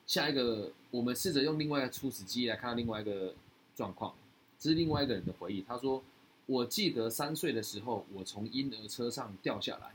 [0.06, 3.34] 下一个我们试着用另外一个初始记忆来看到另外一个
[3.74, 4.14] 状况，
[4.58, 5.62] 这是另外一个人的回忆。
[5.62, 6.02] 他说
[6.46, 9.92] ：“我记得三岁的时候，我从婴儿车上掉下来，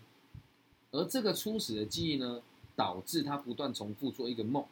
[0.91, 2.41] 而这个初始的记忆呢，
[2.75, 4.65] 导致他不断重复做一个梦。”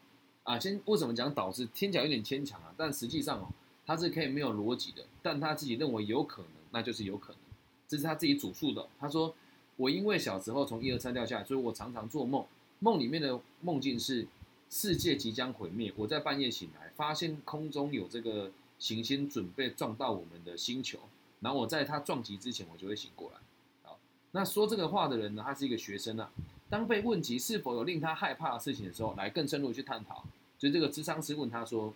[0.44, 2.74] 啊，先为什么讲导致听起来有点牵强啊？
[2.76, 3.48] 但实际上哦，
[3.86, 7.42] 他是可以没有逻辑的，但他自己认为有可能，那就是有可能，
[7.88, 8.88] 这是他自己主述的。
[9.00, 9.36] 他说
[9.78, 12.44] ：“我因为小时候从一二三掉下来，所以我常常做梦，
[12.80, 14.28] 梦里面的梦境是
[14.70, 21.00] 世界即将毁灭，我在半夜醒来，发现空中有这个行星准备撞到我们的星球，
[21.42, 23.38] 然后我在它撞击之前，我就会醒过来。”
[23.84, 24.00] 好，
[24.32, 26.32] 那说这个话的人呢，他是一个学生啊。
[26.70, 30.24] 当被问及是否有令他害怕的事情的时候，来更深入去探讨。
[30.60, 31.94] 所以这个智商师问他说：“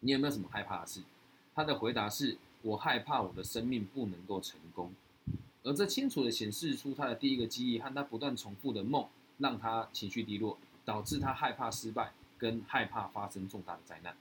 [0.00, 1.02] 你有没有什么害怕的事？”
[1.54, 4.90] 他的回答是：“我害怕我的生命不能够成功。”
[5.64, 9.06] 而这清楚的显示出他的第一个记忆和他不断重复的梦，
[9.38, 14.14] 让他情绪低落，导致他害怕失败跟害怕发生重大的灾难。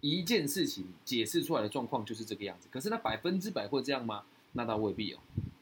[0.00, 4.24] 一件事情解释出来的状况就是这个样子，可是他百分之百会这样吗？
[4.52, 5.18] 那倒未必哦。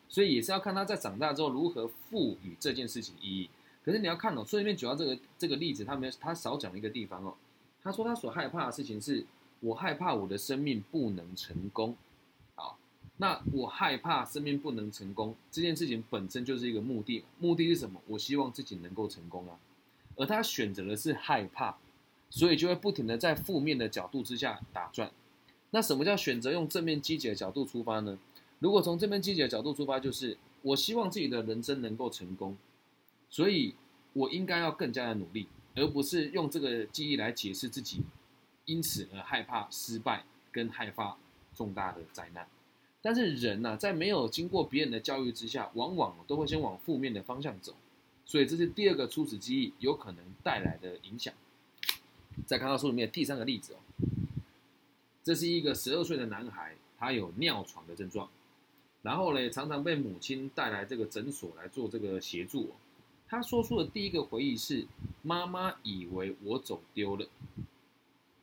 [0.08, 3.50] 所以也是要看他在长大之后如何赋予这件事情意义。
[3.84, 7.34] 可是你要看哦，书里面主要这个这个例子，他没有他少讲了一个地方哦。
[7.82, 9.24] 他说他所害怕的事情是，
[9.60, 11.96] 我害怕我的生命不能成功。
[13.18, 18.00] 那我害怕生命不能成功这件事情本身就是一个目的，目的是什么？
[18.07, 19.59] 我希望自己能够成功啊。
[20.16, 21.76] 而他选择的是害怕，
[22.31, 25.11] 所以就会不停的在负面的角度之下打转。
[25.70, 28.18] 那什么叫选择用正面积极的角度出发呢？
[28.59, 32.57] 如果从正面积极的角度出发，就是我希望自己的人生能够成功，
[33.29, 33.74] 所以
[34.12, 38.02] 我应该要更加的努力，而不是用这个记忆来解释自己，
[38.64, 41.16] 因此而害怕失败跟害怕
[41.55, 42.46] 重大的灾难。
[43.06, 47.72] 但是人呐，在没有经过别人的教育之下，往往都会先往负面的方向走，
[48.24, 51.32] 所以这是第二个初始记忆有可能带来的影响。
[52.46, 53.76] 再看到书里面第三个例子哦，
[55.22, 58.28] 这是一个十二岁的男孩，他有尿床的症状。
[59.02, 62.72] 然后呢，常常被母亲带来这个诊所来做这个协助。
[63.28, 64.84] 他说出的第一个回忆是：
[65.22, 67.28] 妈妈以为我走丢了，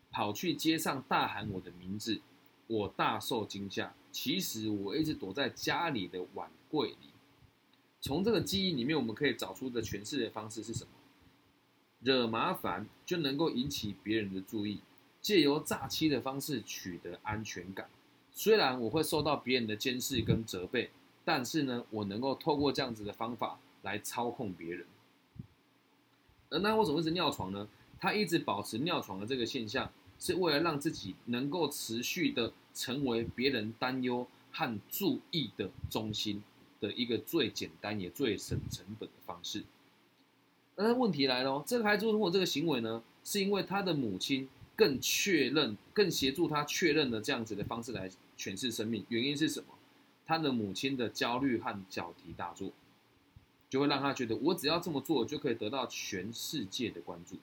[0.10, 2.21] 跑去街上大喊我的名字，
[2.68, 3.93] 我大受惊吓。
[4.14, 7.09] 其实我一直躲在家里的碗柜里。
[7.99, 10.91] 从这个记忆里面，我们可以找出的诠释的方式是什么？
[12.01, 14.82] 惹麻烦就能够引起别人的注意，
[15.22, 17.89] 借由诈欺的方式取得安全感。
[18.32, 20.91] 虽然我会受到别人的监视跟责备，
[21.24, 24.86] 但是呢，我能够透过这样子的方法来操控别人。
[26.49, 27.68] 而那为什么一直尿床呢？
[27.99, 29.89] 他一直保持尿床的这个现象，
[30.20, 36.43] 是为了让自己能够持续的成为别人担忧和注意的中心
[36.80, 39.63] 的一个最简单也最省成本的方式。
[40.76, 49.05] 那问题来了，这个孩子如果这个行为呢，是因为他的母亲更确认、更协助他确认的这样子的方式来诠释生命。
[49.09, 49.67] 原因是什么？
[50.26, 52.71] 他的母亲的焦虑和脚蹄大作，
[53.69, 57.36] 就会让他觉得我只要这么做就可以得到全世界的关注。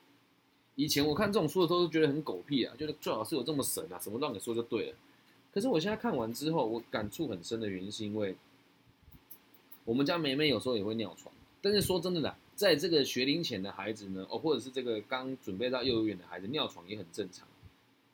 [0.75, 4.95] 以前我看这种书的时候都觉得很狗屁啊，觉得最好是有这么神啊，什么乱给说就对了。
[5.53, 8.35] 可是我现在看完之后，我感触很深的原因是因为，
[9.83, 17.47] 我们家梅梅有时候也会尿床，但是说真的啦，在这个学龄前的孩子呢，哦，或者是这个刚准备到幼儿园的孩子，尿床也很正常。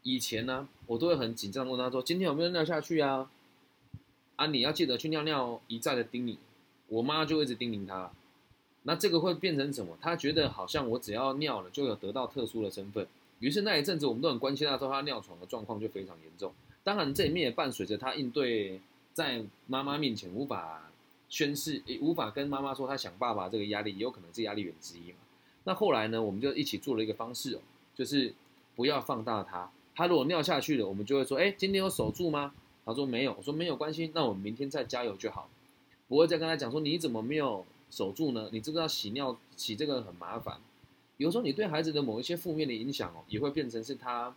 [0.04, 3.30] 以前呢，我都会很紧张问他说：“今天有没有尿下去啊？”
[4.38, 6.38] 啊，你要记得去尿尿哦，一再的叮咛。
[6.88, 8.10] 我妈就一直叮咛他。
[8.84, 9.98] 那这个会变成什么？
[10.00, 13.06] 他觉得好像我只要尿了就有得到特殊的身份。
[13.40, 16.54] 于是那一阵子我们都很关心他，说他尿床的状况就非常严重。
[16.88, 18.80] 当然这里面也伴随着他应对
[19.12, 20.90] 在妈妈面前无法
[21.28, 25.18] 宣誓，无法跟妈妈说他想爸爸这个压力，也有可能是压力源之一嘛。
[25.66, 27.60] 那后来呢，我们就一起做了一个方式哦，
[27.94, 28.34] 就是
[28.74, 29.70] 不要放大他。
[29.94, 32.54] 他如果尿下去了，我们就会说：哎，今天有守住吗？
[32.86, 33.36] 他说没有。
[33.38, 35.50] 我说没有关系，那我们明天再加油就好。
[36.08, 37.66] 不会再跟他讲说你怎么没有。
[37.90, 38.48] 守住呢？
[38.54, 40.62] 你知不知道洗尿洗这个很麻烦？
[41.18, 44.34] 有时候你对孩子的某一些负面的影响哦，也会变成是他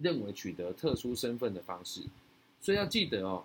[0.00, 2.02] 认为取得特殊身份的方式。
[2.60, 3.44] 所以要记得哦，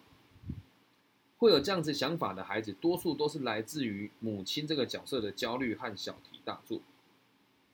[1.37, 6.79] 会有这样子想法的孩子，多数都是来自于母亲这个角色的焦虑和小题大做。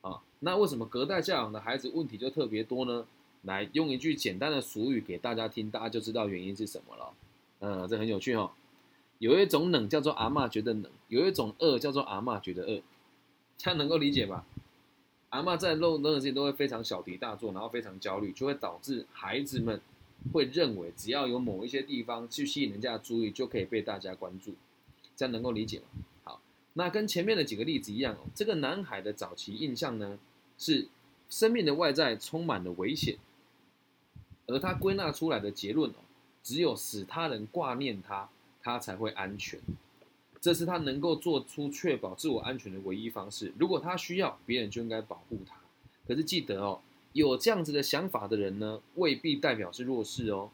[0.02, 3.06] 啊，那为什么隔代教养的孩子问题就特别多呢？
[3.44, 7.14] 来用一句简单的俗语给大家听，大家就知道原因是什么了。
[7.62, 8.52] 嗯，这很有趣哦。
[9.18, 12.82] 有一种冷叫做阿妈觉得冷，有一种饿叫做阿妈觉得饿，
[13.58, 14.46] 这样能够理解吧？
[15.32, 19.82] 阿妈在任何事情都会非常小题大做，然后非常焦虑，就会导致孩子们
[20.32, 24.54] 会认为只要有某一些地方去吸引人家的注意，就可以被大家关注，
[25.16, 25.86] 这样能够理解吗？
[26.24, 26.42] 好，
[26.74, 30.20] 那跟前面的几个例子一样，这个男孩的早期印象呢
[30.58, 30.88] 是
[31.30, 33.18] 生命的外在充满了危险，
[34.46, 35.96] 而他归纳出来的结论哦，
[36.44, 38.30] 只有使他人挂念他。
[38.64, 39.60] 他才会安全，
[40.42, 43.54] 这是他能够做出确保自我安全的唯一方式。
[43.60, 45.56] 如果他需要，别人就应该保护他。
[46.08, 46.82] 可是记得哦，
[47.14, 50.50] 有这样子的想法的人呢，未必代表是弱势哦。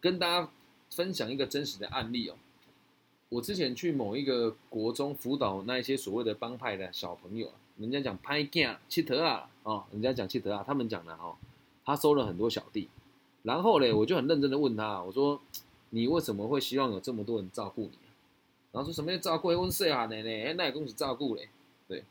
[0.00, 0.50] 跟大家
[0.90, 2.34] 分享一个真实的案例哦，
[3.28, 11.36] 我之前去某一个国中辅导那一些所谓的帮派的小朋友，人家讲拍架气头啊，哦，人家讲气头啊，他们讲的哦，
[11.84, 12.88] 他收了很多小弟，
[13.42, 15.40] 然后嘞，我就很认真的问他，我说。
[15.90, 17.98] 你为什么会希望有这么多人照顾你？
[18.76, 19.48] 然后说什么要照顾？
[19.48, 20.04] 问谁啊？
[20.04, 21.48] 奶奶，哎，那也恭喜照顾嘞。
[21.88, 22.04] 对，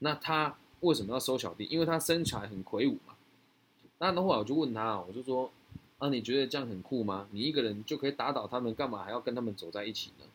[0.00, 1.64] 那他为什么要收小弟？
[1.64, 3.14] 因为他身材很魁梧嘛。
[3.96, 5.50] 那的话，我就问他，我就说，
[5.96, 7.26] 啊，你觉得这样很酷吗？
[7.30, 10.26] 你一个人就可以打倒他们，干嘛还要跟他们走在一起呢？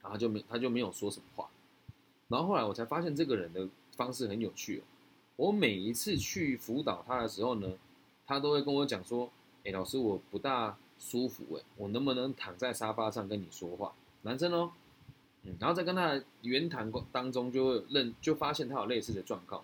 [0.00, 1.50] 然后就没，他就没有说什么话。
[2.28, 4.82] 然后后来我才发现这个人的方式很有趣哦。
[5.36, 7.74] 我每一次去辅导他的时候呢，
[8.26, 9.30] 他都会跟我讲说，
[9.64, 10.78] 哎，老师，我不大。
[10.98, 13.92] 舒服哎，我能不能躺在沙发上跟你说话？
[14.26, 14.72] 男生哦，
[15.44, 19.62] 嗯，然后在跟他的言谈过当中，就会认就发现他有类似的状况。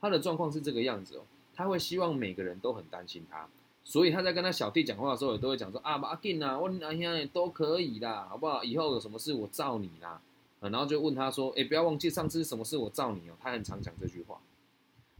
[0.00, 1.22] 他的状况是这个样子哦，
[1.54, 3.46] 他会希望每个人都很担心他，
[3.84, 8.64] 所以他在跟他小弟讲话的时候，也都会讲说啊，阿金啊，我阿兄都可以啦，好不好？
[8.64, 10.20] 以后有什么事我罩你啦，
[10.58, 13.34] 然后就问他说，哎，不要忘记上次什么事我罩你哦。
[13.40, 14.40] 他很常讲这句话，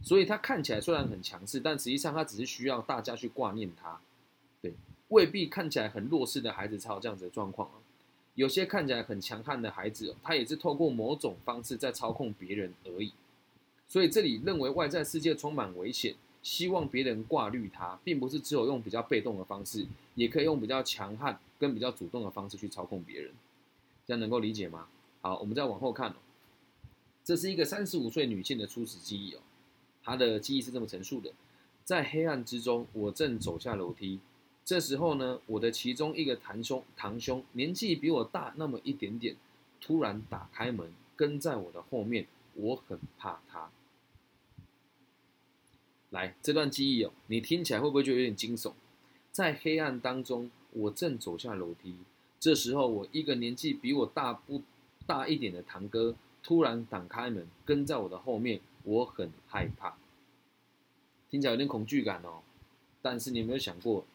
[0.01, 3.99] 所以他看起来虽然很强势，但实际上他只是需要大家去挂念他，
[4.61, 4.73] 对。
[5.09, 7.75] 未必看起来很弱势的孩子才有这样子的状况啊，
[8.35, 13.11] 有些看起来很强悍的孩子，他也是透过某种方式在操控别人而已。
[13.87, 23.31] 所以这里认为外在世界充满危险，希望别人挂虑他，并不是只有用比较被动的方式，也可以用比较强悍跟比较主动的方式去操控别人。
[24.05, 24.87] 这样能够理解吗？
[25.21, 26.15] 好，我们再往后看哦。
[27.23, 29.39] 这是一个三十五岁女性的初始记忆哦，
[30.03, 31.31] 她的记忆是这么陈述的：
[31.83, 34.19] 在黑暗之中，我正走下楼梯。
[34.63, 39.35] 这时候呢，我的其中一个堂兄，堂兄年纪比我大那么一点点，
[39.81, 43.69] 突然打开门，跟在我的后面，我很怕他。
[46.11, 48.73] 来，这段记忆哦，你听起来会不会觉得有点惊悚？
[49.31, 51.95] 在黑暗当中，我正走下楼梯，
[52.39, 54.61] 这时候我一个年纪比我大不
[55.07, 59.97] 大一点的堂哥，突然打开门，跟在我的后面，我很害怕。
[61.29, 62.41] 听起来有点恐惧感哦，
[63.01, 64.05] 但是你有没有想过？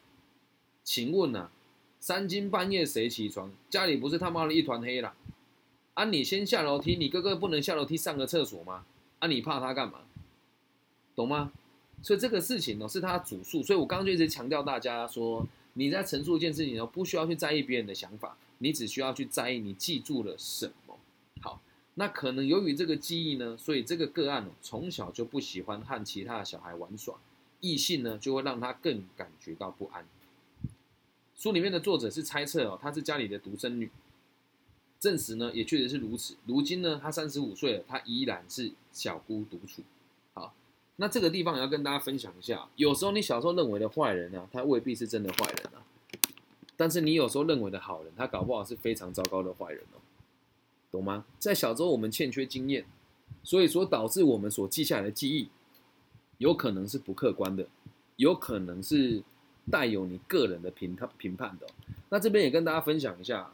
[0.87, 1.51] 请问呢，
[1.99, 3.51] 三更半夜谁起床？
[3.69, 5.13] 家里不是他妈的一团黑啦？
[5.95, 8.85] 啊，你先下楼梯，你哥哥不能下楼梯上个厕所吗？
[9.19, 9.99] 啊，你怕他干嘛？
[11.13, 11.51] 懂吗？
[12.01, 13.61] 所以这个事情呢，是他主诉。
[13.61, 20.97] 所以我刚刚就一直强调大家说，你在陈述一件事情呢，不需要去在意别人的想法，你只需要去在意你记住了什么。
[21.41, 21.61] 好，
[21.95, 27.13] 那可能由于这个记忆呢，所以这个个案哦从小就不喜欢和其他的小孩玩耍。
[27.59, 30.05] 异性呢就会让他更感觉到不安。
[31.37, 33.89] 书里面的作者是猜测哦，她是家里的独生女，
[34.99, 36.35] 证实呢也确实是如此。
[36.45, 39.83] 如今呢，她三十五岁了，她依然是小姑独处。
[40.33, 40.55] 好，
[40.95, 45.85] 那这个地方也要跟大家分享一下，有时候你小时候认为的坏人呢，他未必是真的坏人啊。
[46.75, 50.01] 但是你有时候认为的好人，他搞不好是非常糟糕的坏人哦，
[50.91, 51.25] 懂吗？
[51.37, 52.83] 在小时候我们欠缺经验，
[53.43, 55.49] 所以说导致我们所记下来的记忆，
[56.39, 57.67] 有可能是不客观的，
[58.15, 59.23] 有可能是
[59.71, 61.67] 带有你个人的评判评判的。
[62.09, 63.51] 那这边也跟大家分享一下，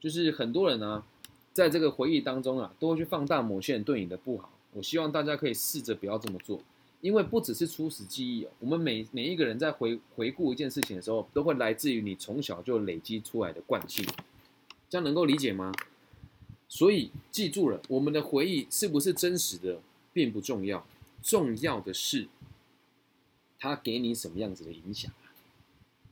[0.00, 1.04] 就是很多人呢，
[1.52, 4.50] 在这个回忆当中啊，都会去放大某些人对你的不好。
[4.72, 6.60] 我希望大家可以试着不要这么做。
[7.00, 14.04] 因为不只是初始记忆哦，我们每每一个人在回回顾一件事情的时候，都会来自于你从小就累积出来的惯性，
[14.90, 15.72] 这样能够理解吗？
[16.68, 19.80] 所以记住了，我们的回忆是不是真实的
[20.12, 20.84] 并不重要，
[21.22, 22.26] 重要的是
[23.60, 25.12] 它给你什么样子的影响？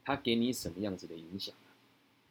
[0.07, 1.75] 他给你什么样子的影响啊？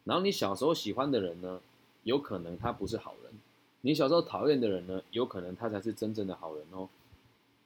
[0.05, 1.59] 然后你小时候喜欢的人呢，
[2.03, 3.33] 有可能他不是好人；
[3.81, 6.87] 你小时候讨厌的人呢，有可能他才是真正的好人哦。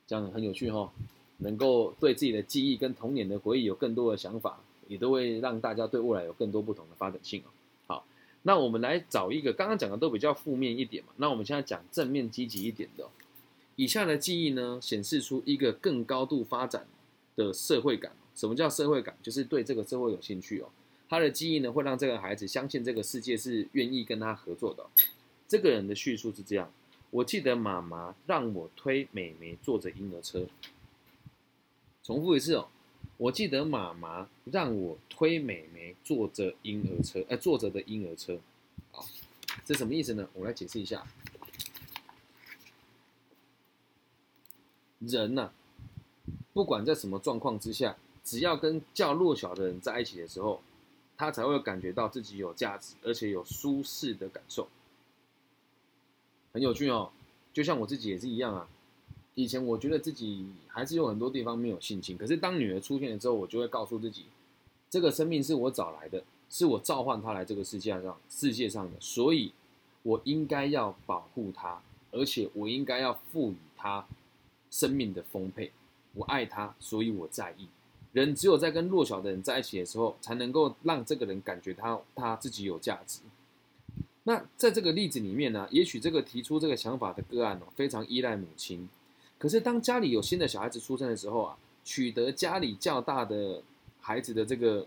[0.07, 0.89] 这样很有趣哦，
[1.37, 7.49] 能够对自己的记忆跟童年的回忆有更多的想法，也都会让大家对未来有更多不同的发展性哦。
[7.85, 8.05] 好，
[8.41, 13.07] 那我们来找一个刚刚讲的都比较负面一点嘛，那我们现在讲正面积极一点的。
[13.75, 16.87] 以下的记忆呢，显示出一个更高度发展
[17.39, 18.11] 的社会感。
[18.35, 19.15] 什么叫社会感？
[19.23, 20.69] 就是对这个社会有兴趣哦。
[21.07, 24.85] 他的记忆呢，会让这个孩子相信这个世界是愿意跟他合作的。
[25.47, 26.71] 这个人的叙述是这样。
[27.09, 30.45] 我记得妈妈让我推美美坐着婴儿车。
[32.03, 32.67] 重复一次哦，
[33.17, 38.39] 我记得妈妈让我推美美坐着婴儿车，呃，坐着的婴儿车。
[38.91, 39.05] 好，
[39.65, 40.29] 这什么意思呢？
[40.33, 41.03] 我来解释一下。
[44.99, 45.51] 人呐，
[46.53, 50.61] 不管在什么状况之下，只要跟较弱小的人在一起的时候，
[51.17, 54.67] 他才会感觉到自己有价值，而且有舒适的感受。
[56.51, 57.11] 很有趣哦，
[57.53, 58.67] 就像我自己也是一样啊。
[59.35, 64.25] 以前我觉得自己还是有很多地方没有信心，可是当女儿出现了之后，我就会告诉自己，
[64.89, 69.53] 这个生命是我找来的，是我召唤她来这个世界上世界上的，所以
[70.03, 71.81] 我应该要保护她，
[72.11, 74.05] 而且我应该要赋予她
[74.69, 75.71] 生命的丰沛。
[76.13, 77.67] 我爱他，所以我在意。
[78.11, 83.19] 人只有在跟弱小的人在一起的时候，才能够让这个人感觉他他自己有价值。
[84.23, 88.89] 那在这个例子里面呢，也许这个提出这个想法的个案哦，非常依赖母亲。
[89.37, 93.61] 可是当家里有新的小孩子出生的时候啊，取得家里较大的
[94.01, 94.85] 孩子的这个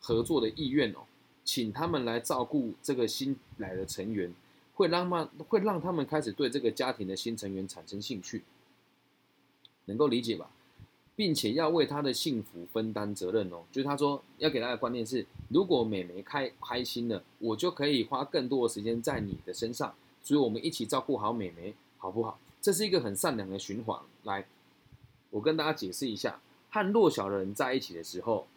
[0.00, 1.00] 合作的意愿哦，
[1.44, 4.32] 请他们来照顾这个新来的成员，
[4.74, 8.42] 会让他会让他们开始对这个家庭的新成员产生兴趣，
[9.86, 10.50] 能够理解吧？
[11.16, 22.36] 并且要为他的幸福分担责任哦，就是他说要给他的观念是，如果美眉开开心了，我就可以花更多的时间在你的身上，所以我们一起照顾好美眉，好不好？
[22.60, 23.96] 这是一个很善良的循环。
[24.24, 24.44] 来，
[25.30, 28.48] 我跟大家解释一下，和弱小的人在一起的时候，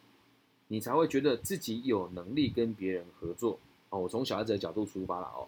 [0.66, 3.60] 你才会觉得自己有能力跟别人合作
[3.90, 4.00] 哦。
[4.00, 5.46] 我从小孩子的角度出发了哦。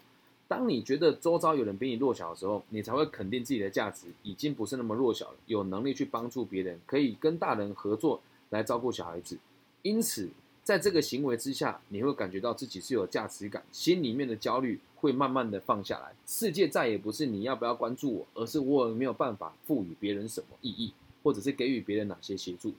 [0.51, 9.39] 当你觉得周遭有人比你弱小的时候，你才会肯定自己的价值已经不是那么弱小了，有能力去帮助别人，可以跟大人合作来照顾小孩子。
[9.83, 10.29] 因此，
[10.65, 16.13] 在这个行为之下，你会感觉到自己是有价值感，心里面的焦虑会慢慢的放下来。
[16.27, 20.93] 世界再也不是你要不要关注我，而是我有没有办法赋予别人什么意义，
[21.23, 22.73] 或者是给予别人哪些协助。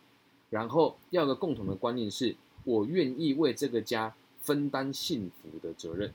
[0.49, 6.13] 然后，要个共同的观念是，我愿意为这个家分担幸福的责任。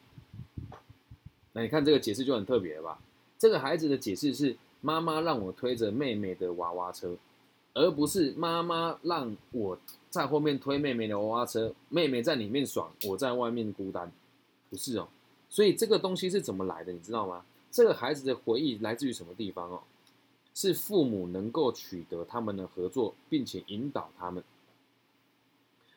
[1.57, 2.98] 那你看这个解释就很特别了吧？
[3.38, 7.16] 这个孩子的解释是妈妈让我推着妹妹的娃娃车，
[7.72, 9.78] 而不是妈妈让我
[10.11, 14.12] 在后面推妹妹的娃娃车，妹妹在里面爽，我在外面孤单，
[14.68, 15.09] 不是哦。
[15.48, 17.42] 所以这个东西是怎么来的，你知道吗？
[17.70, 19.80] 这个孩子的回忆来自于什么地方哦？
[20.54, 24.44] 是父母能够取得他们的合作，并且引导他们。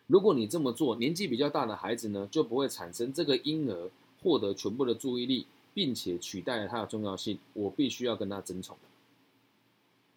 [0.08, 3.90] 如果你这么做，年纪比较大的孩子呢，就不会产生这个婴儿。
[4.22, 8.78] 获得全部的注意力，并且取代了他的重要性，我必须要跟他争宠，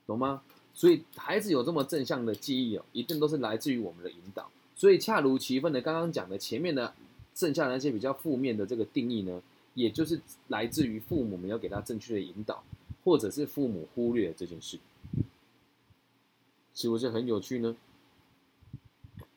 [0.07, 0.43] 懂吗？
[0.75, 4.51] 所以孩子有这么正向的记忆哦，一定都是来自于我们的引导。
[4.75, 6.95] 所以恰如其分的，刚刚讲的前面的
[7.35, 9.43] 剩下的那些比较负面的这个定义呢，
[9.75, 12.65] 也就是来自于父母没有给他正确的引导，
[13.05, 14.79] 或者是父母忽略了这件事，
[16.75, 17.77] 是不是很有趣呢？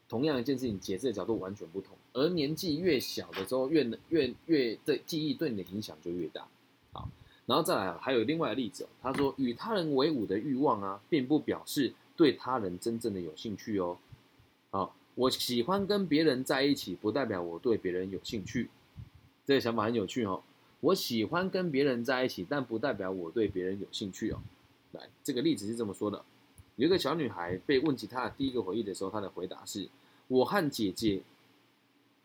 [0.08, 1.95] 同样一件事情，解释的角度完全不同。
[2.16, 6.48] 而年纪越小的时候，越越越对记忆对你的影响就越大。
[6.94, 7.10] 好，
[7.46, 13.98] 然后再来还有另外的例子，他说与他人为伍的欲望啊，并不表示对他人真正的有兴趣哦。
[14.72, 18.70] 好，我喜欢跟别人在一起，不代表我对别人有兴趣。
[19.46, 20.42] 这个想法很有趣哦。
[20.80, 24.42] 我喜欢跟别人在一起，但不代表我对别人有兴趣哦。
[24.94, 26.24] 来，这个例子是这么说的：
[26.78, 29.90] 有一个小女孩被问起她的第一个回忆的时候，她的回答是：
[30.30, 31.22] 我和姐姐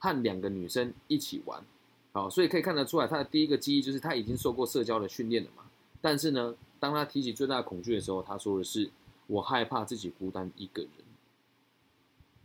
[0.01, 1.63] 和两个女生一起玩。
[2.13, 5.63] 好，所以可以看得出来，他的第一个记忆就是他已经受过社交的训练了嘛。
[6.01, 8.91] 但是呢，当他提起最大的恐惧的时候，他说的是：
[9.29, 10.91] 我害怕自己孤单一个人。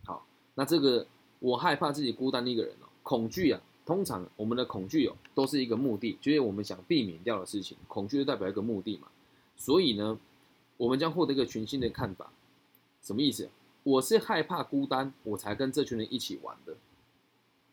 [0.05, 1.07] 好，那这个
[1.39, 3.59] 我害怕自己孤单一个人哦，恐惧啊。
[3.85, 7.77] 通常我们的恐惧哦，都是一个目的，就是我们想避免掉的事情。
[7.87, 9.07] 恐惧就代表一个目的嘛，
[9.55, 10.19] 所以呢，
[10.77, 12.31] 我们将获得一个全新的看法。
[13.03, 13.47] 什么意思？
[13.83, 16.74] 我是害怕孤单，我才跟这群人一起玩的。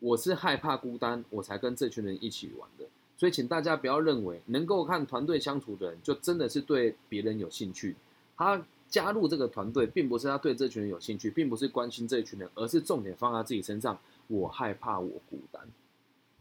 [0.03, 2.85] 我是害怕孤单，我才跟这群人一起玩的。
[3.17, 7.95] 所以，请大家不要认为能够看团队相处的人，就真的是对别人有兴趣。
[8.37, 13.97] 他加入这个团队，并不是他对这群人有兴趣，并不是关心这群人，而是重点放在自己身上。
[14.27, 15.63] 我害怕我孤单。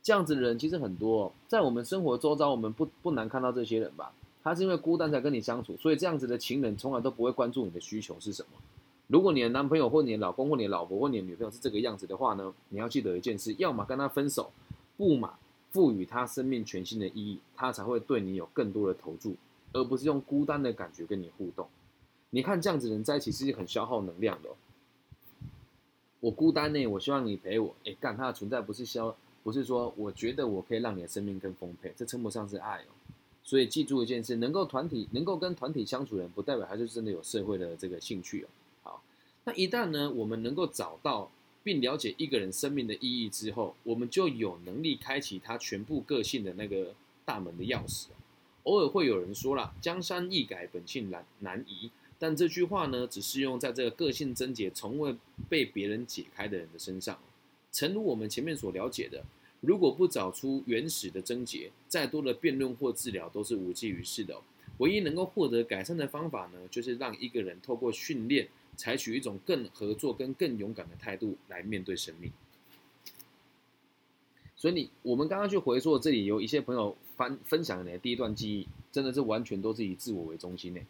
[0.01, 4.11] 这样子的人其实很多，在我们生活周遭，我们不不难看到这些人吧？
[4.43, 8.57] 他是因为孤单才跟你相处，所以这样子的情人从来都不会关注你的需求是什么。
[9.11, 14.49] 如果你的男朋友或你的老公或你的老婆或你的女朋友是这个样子的话呢，你要记得一件事：要么跟他分手，
[14.95, 15.33] 不嘛
[15.71, 19.35] 赋予他生命全新的意义，他才会对你有更多的投注，
[19.73, 21.67] 而不是用孤单的感觉跟你互动。
[22.29, 24.49] 你看这样子人在一起是很消耗能量的。
[26.21, 27.75] 我孤单呢，我希望你陪我。
[27.83, 29.13] 哎，干他的存在不是消。
[29.43, 32.93] 不是说我觉得我可以让你的生命更丰沛，这称不上是爱哦。
[33.43, 38.47] 所以记住一件事：能够团体、能够跟团体相处的人，不代表他就真的有社会的这个兴趣哦。
[39.43, 41.31] 那一旦呢，我们能够找到
[41.63, 46.93] 并了解一个人生命的意义之后，我们就有能力开启他全部个性的那个
[47.25, 48.07] 大门的钥匙。
[48.63, 51.89] 偶尔会有人说了“江山易改，本性难难移”，
[52.19, 55.15] 但这句话呢，只适用在这个个性症结从未
[55.49, 57.17] 被别人解开的人的身上。
[57.71, 59.23] 诚如我们前面所了解的，
[59.61, 64.39] 如果不找出原始的症结，再多的辩论或治疗都是无济于事的。
[64.77, 72.31] 唯一能够获得改善的方法呢，就是让一个人透过训练，采取一种更合作跟更勇敢的态度来面对生命。
[74.55, 80.81] 所以，你我们刚刚去回溯这里，有一些朋友分分享的第一段记忆，真的是完全都是以自我为中心的，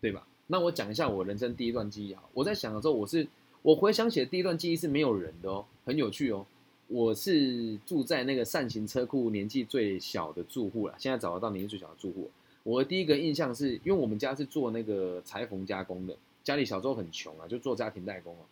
[0.00, 0.26] 对吧？
[0.46, 3.26] 那我讲一下我人生第一段记忆啊，我在想的时候，我是。
[3.62, 6.46] 我回想起的第一段记忆是没有人的哦，很有趣哦。
[6.86, 10.94] 我是住在那个善行车库，年纪最小的住户了。
[10.96, 12.30] 现在找得到年纪最小的住户。
[12.62, 18.46] 我的第一个印象是因为我们家是做那个裁缝加工的，家里小时候很穷啊，就做家庭代工啊。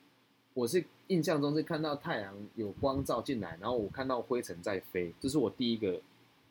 [0.54, 6.00] 我是印象中是看到太阳有光照进来，然后我看到灰尘在飞，这是我第一个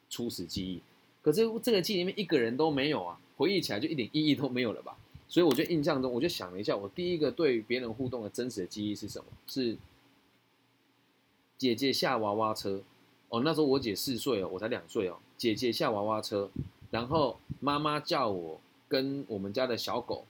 [0.09, 0.81] 初始记忆。
[1.21, 4.95] 可是这个记忆里面一个人都没有啊，回忆起来就一点意义都没有了吧？
[5.27, 9.25] 所以我就印象中，我就想了一下，我第一个对别人互动的真实的记忆是什么？
[9.47, 9.75] 是
[11.57, 12.83] 姐姐下娃娃车。
[13.29, 15.17] 哦，那时候我姐四岁哦，我才两岁哦。
[15.35, 16.51] 姐姐下娃娃车，
[16.91, 20.25] 然后妈妈叫我跟我们家的小狗，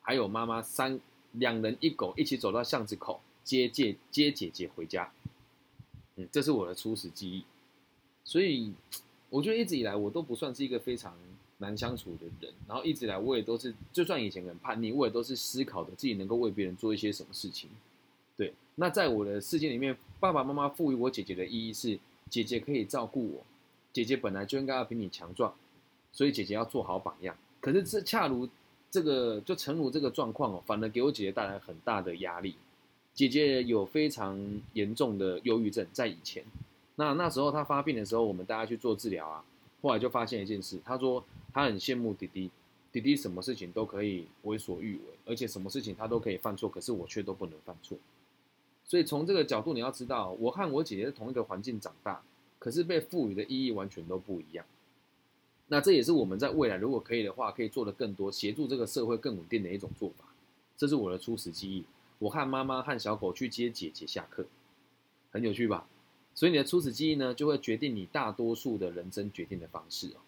[0.00, 0.98] 还有妈妈三
[1.32, 5.10] 两人一狗一起走到巷子口接姐接姐姐回家。
[6.16, 7.44] 嗯，这是我的初始记忆。
[8.24, 8.72] 所以
[9.28, 11.14] 我觉得一直以来我都不算是一个非常。
[11.62, 17.68] 难相处的人，然后一直来，我也都是，就算以前很叛逆，我也都是思考的自己能够为别人做一些什么事情。
[18.34, 21.98] 对，那在我的世界里面，爸爸妈妈赋予我姐姐的意义是，
[22.30, 23.44] 姐姐可以照顾我，
[23.92, 25.54] 姐姐本来就应该要比你强壮，
[26.14, 27.36] 所以姐姐要做好榜样。
[27.60, 28.48] 可是这恰如
[28.90, 32.56] 这个，就诚如这个状况哦，反而给我姐姐带来很大的压力。
[33.14, 34.38] 姐姐有非常
[34.72, 36.44] 严重的忧郁症，在以前，
[36.96, 39.44] 那那时候她发病的时候，我们大家去做治疗啊，
[39.82, 41.24] 后来就发现一件事，她说。
[41.52, 42.48] 她很羡慕弟弟，
[42.92, 47.98] 弟弟什么事情都可以为所欲为，而且什么事情他都可以犯错，可是我却都不能犯错。
[48.84, 52.22] 所以从这个角度，你要知道，我和我姐姐是同一个环境长大，
[52.60, 54.64] 可是被赋予的意义完全都不一样。
[55.72, 60.24] 那这也是我们在未来如果可以的话，可以做的更多，协助这个社会更稳定的一种做法。
[60.76, 61.84] 这是我的初始记忆。
[62.18, 64.44] 我和妈妈和小狗去接姐姐下课，
[65.30, 65.86] 很有趣吧？
[66.34, 70.18] 所以你的初始记忆呢，就会决定你大多数的人生决定的方式哦。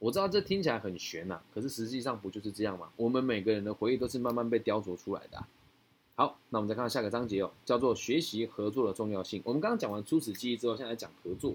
[0.00, 2.90] 我知道这听起来很悬呐，可是实际上不就是这样吗？
[2.96, 5.46] 我们每个人的回忆都是慢慢被雕琢出来的。
[6.16, 9.40] 好，那我们再看下个章节哦，叫做学习合作的重要性。
[9.44, 11.54] 我们刚刚讲完初始记忆之后，现在讲合作。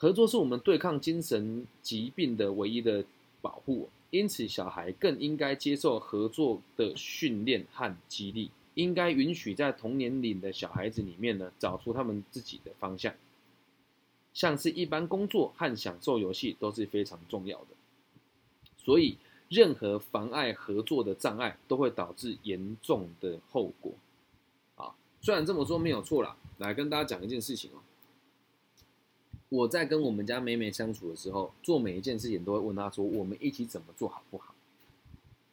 [0.00, 3.04] 合作是我们对抗精神疾病的唯一的
[3.42, 13.12] 保护，因此小孩更应该接受合作的训练和激励，应该允许在同年龄的小孩子里面呢，找出他们自己的方向。
[14.32, 17.66] 像是一般工作和享受游戏都是非常重要的，
[18.78, 19.18] 所以
[19.50, 23.92] 任何妨碍合作的障碍都会导致严重的后果。
[24.76, 27.82] 啊，虽然这么说没有错啦，来跟大家讲一件事情哦。
[29.50, 34.54] 我在跟我们家妹妹相处的时候，做每一件事情都会问她说：“我们一起怎么做好不好？”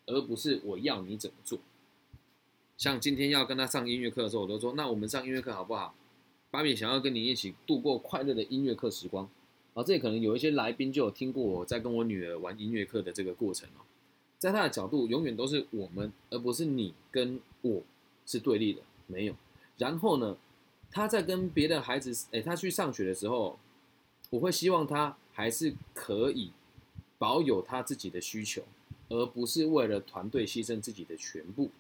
[0.06, 1.58] 而不是我要你怎么做。
[2.78, 5.95] 像今天要跟她上音乐课的时候，我都说：“那我们上音乐课好不好？”
[6.52, 9.28] 芭比想要跟你一起度过快乐的音乐课时光。
[9.74, 13.82] 啊，这里可能有一些来宾就有听过我在跟我女儿玩音乐课的这个过程哦。
[14.38, 17.82] 在她的角度，永远都是我们，而不是你跟我
[18.28, 19.34] 是对立的，没有。
[19.80, 20.38] 然后呢，
[20.91, 23.58] 她在跟别的孩子，哎，她去上学的时候。
[24.30, 26.52] 我会希望他还是可以
[27.18, 28.64] 保有他自己的需求，
[29.10, 31.72] 而不是为了团队牺牲自己的全部。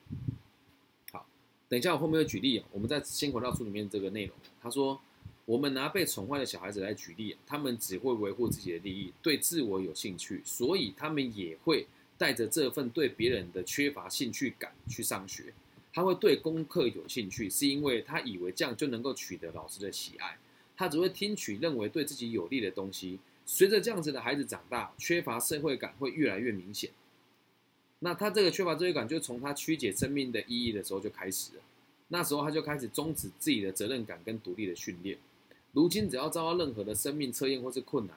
[1.11, 1.27] 好，
[1.67, 2.65] 等一下我后面会举例啊。
[2.71, 4.35] 我们在先回到书里面这个内容。
[4.61, 4.99] 他说，
[5.45, 11.85] 我们拿被宠坏的小孩子来举例，他们只会维护自己的利益，对自我有兴趣，所以他们也会
[12.17, 15.53] 带着这份对别人的缺乏兴趣感去上学。
[15.93, 20.37] 他会对功课有兴趣，是因为他以为这样就能够取得老师的喜爱。
[20.77, 23.19] 他只会听取认为对自己有利的东西。
[23.45, 26.91] 随着这样子的孩子长大，缺乏社会感会越来越明显。
[27.99, 31.61] 那他这个缺乏社会感，就从他曲解生命的意义的时候就开始了。
[32.09, 35.17] 那时候他就开始终止自己的责任感跟独立的训练。
[35.71, 38.15] 如今只要遭到任何的生命测验或是困难，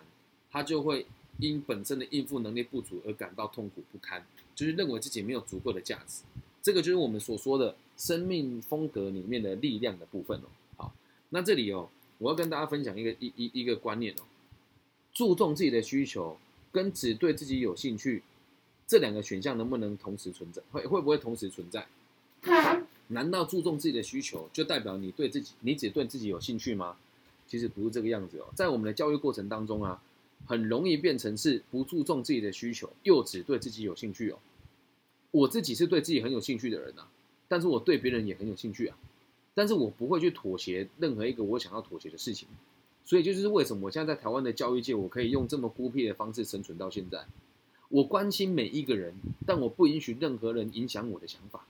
[0.51, 1.07] 他就会
[1.39, 6.23] 因本身的应付能力不足而感到痛苦不堪，就是认为自己没有足够的价值。
[6.61, 10.49] 这个就是我们所说的生命风格里面的力量的部分哦。
[10.77, 10.93] 好，
[11.29, 11.89] 那这里哦。
[12.21, 14.23] 我要跟大家分享一个一一一个观念哦，
[15.13, 16.39] 注重自己的需求
[16.71, 18.23] 跟只对自己有兴趣
[18.87, 20.61] 这两个选项能不能同时存在？
[20.71, 21.87] 会会不会同时存在？
[23.09, 26.97] 难道注重自己的需求就代表你对自己你只对自己有兴趣吗？
[27.49, 30.01] 其实不是这个样子哦，在我们的教育过程当中啊，
[30.47, 34.39] 很容易变成是不注重自己的需求，又只对自己有兴趣哦。
[35.31, 37.07] 我自己是对自己很有兴趣的人呐，
[37.49, 38.97] 但是我对别人也很有兴趣啊。
[39.55, 42.49] 但是我不会去妥协任何一个我想要妥协的事情，
[43.05, 47.27] 所以就是为什么我现在在台湾的教育界，我可以用这么孤僻的方式生存到现在。
[47.89, 51.67] 我关心每一个人，但我不允许任何人影响我的想法。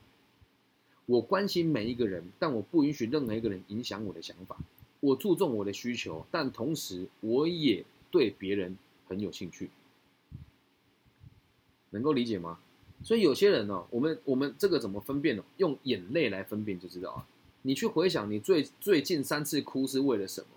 [1.07, 4.57] 我关心每一个人，但我不允许任何一个人影响我的想法。
[4.99, 8.77] 我注重我的需求，但同时我也对别人
[9.07, 9.71] 很有兴趣。
[11.89, 12.59] 能够理解吗？
[13.03, 15.43] 所以有些人呢，我们我们这个怎么分辨呢？
[15.57, 17.27] 用眼泪来分辨就知道了。
[17.63, 20.47] 你去回想，你最最近三次哭是为了什么？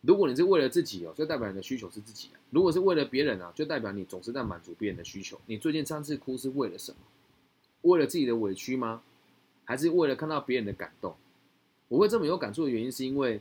[0.00, 5.40] 如果你是为了自己哦，就代表你的需求是自己啊；如果是为了别人啊，就代表你总是在满足别人的需求。
[5.46, 6.98] 你最近三次哭是为了什么？
[7.82, 9.02] 为了自己的委屈吗？
[9.64, 11.14] 还是为了看到别人的感动？
[11.88, 13.40] 我会这么有感触的原因，是因为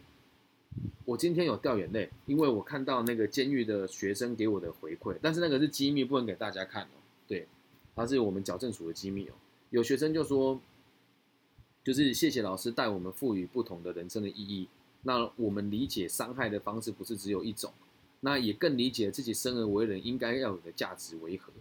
[1.04, 6.96] 我今天有掉眼泪，因为我看到那个监狱的学生给我的回馈，但是那个是机密，不能给大家看哦。
[7.28, 7.48] 对，
[7.96, 9.34] 它是我们矫正署的机密哦。
[9.72, 10.62] 有学生就说。
[11.84, 14.68] 就是谢谢老师带我们赋予不同的人生的意义。
[15.02, 17.74] 那我们理解伤害的方式不是只有一种，
[18.22, 21.52] 那也更理解自己生而为人应该要有的价值为何。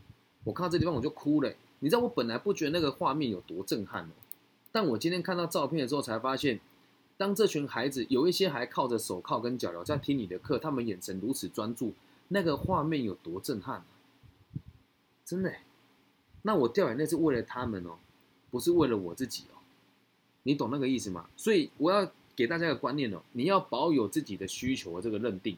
[0.45, 1.53] 我看到这地方我就哭了。
[1.81, 4.13] 你知道我本来不觉得那个画面有多震撼哦，
[4.71, 6.61] 但我今天看到照片的时候才发现，
[7.17, 11.93] 当这群孩子有一些还靠着手铐跟脚镣在听你的课，他们眼神如此专注，
[12.29, 13.85] 那个画面有多震撼！
[15.25, 15.53] 真的，
[16.43, 17.99] 那我掉眼泪是为了他们哦，
[18.53, 19.59] 不是为了我自己哦。
[20.45, 21.29] 你懂那个意思吗？
[21.37, 25.57] 所以我要给大家一个观念哦，你要保有自己的需求的这个认定，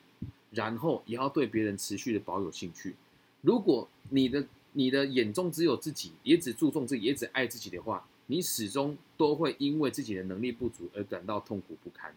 [0.50, 2.94] 然后也要对别人持续的保有兴趣。
[3.40, 12.14] 如果你的你的眼中只有自己，也只注重自己，也只爱自己的话，你始终都会因为自己的能力不足而感到痛苦不堪。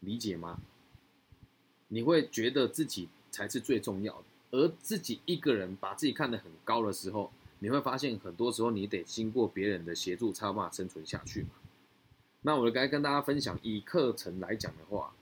[0.00, 0.60] 理解吗？
[1.88, 7.32] 你会觉得自己才是最重要的，而自己一个人把自己看得很高的时候。
[7.64, 11.48] 你会发现，很多时候你得经过别人的协助，才有办法生存下去嘛。
[12.42, 15.14] 那我该跟大家分享，以课程来讲的话，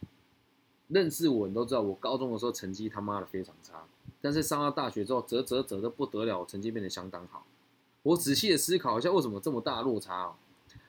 [0.88, 3.84] 认识我你都知道，我高中的时候成绩他妈的非常差，
[4.20, 7.47] 但是上到大学之后，折折折的不得了，成绩变得相当好。
[8.03, 10.34] 我仔细的思考一下，为什么这么大落差哦？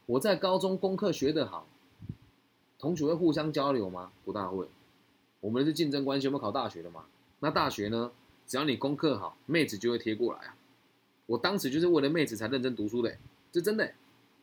[0.08, 1.68] 我在高中功课学得好，
[2.80, 4.12] 同学会互相交流吗？
[4.26, 4.68] 不大会。
[5.40, 7.06] 我们是竞争关系，我们考大学的嘛。
[7.42, 8.12] 那大学呢？
[8.48, 10.58] 只要你功课好，妹子就会贴过来啊。
[11.26, 13.18] 我当时就是为了妹子才认真读书的，
[13.52, 13.94] 这真的，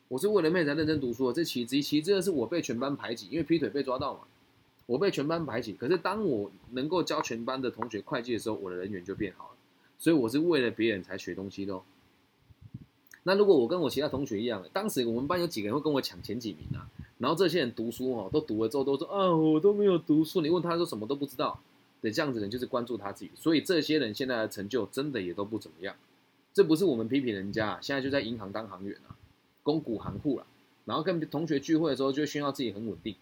[0.09, 1.33] 我是为了妹子才认真读书的。
[1.33, 4.21] 这其其其次是我被全班排挤，因为劈腿被抓到嘛，
[4.87, 5.73] 我被全班排挤。
[5.75, 9.51] 可是当我能够教全班的同学会计的时候，我的人缘就变好了。
[9.99, 11.75] 所以我是为了别人才学东西的。
[11.75, 11.83] 哦
[13.23, 16.89] 那如果我跟我其他同学一样，当时我们班有几个人会跟我抢前几名啊？
[17.19, 20.41] 然后这些人读书哦，都读了之后都说啊，我都没有读书。
[20.41, 21.61] 你问他说什么都不知道，
[22.01, 23.31] 的这样子人，就是关注他自己。
[23.35, 25.95] 所以这些人现在的成就真的也都不怎么样。
[26.53, 29.15] 这不是我们批评人家，现在就在银行当行员啊，
[29.63, 30.47] 公股行库了。
[30.85, 33.15] 然后跟同学聚会的时候就炫耀自己很稳定，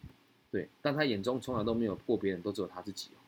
[0.50, 3.20] 对，但他眼中从来都没有过别人，都只有他自己哦。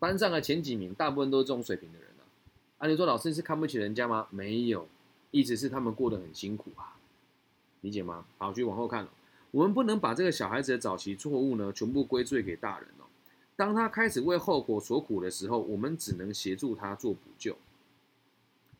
[0.00, 2.22] 班上的前几名大部分都是这种水平的人啊。
[2.78, 4.26] 啊，你说老师是看不起人家吗？
[4.30, 4.88] 没有，
[5.30, 6.96] 意思是他们过得很辛苦啊，
[7.82, 8.24] 理解吗？
[8.38, 9.10] 好，继续往后看了。
[9.52, 13.04] 我们不能把这个小孩子的早期错误呢全部归罪给大人哦。
[13.54, 17.56] 当他开始为后果所苦的时候，我们只能协助他做补救。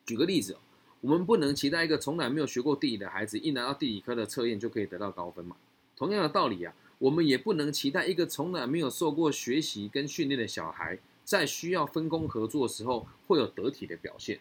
[0.05, 0.57] 举个例子。
[1.01, 5.55] 我们不能期待一个从来没有学过地理的孩子，一拿到地理科的测验就可以得到高分嘛？
[5.95, 14.39] 同样的道理啊，我们也不能期待一个从来没有受过学习跟训练的小孩，在需要分工合作的时候会有得体的表现。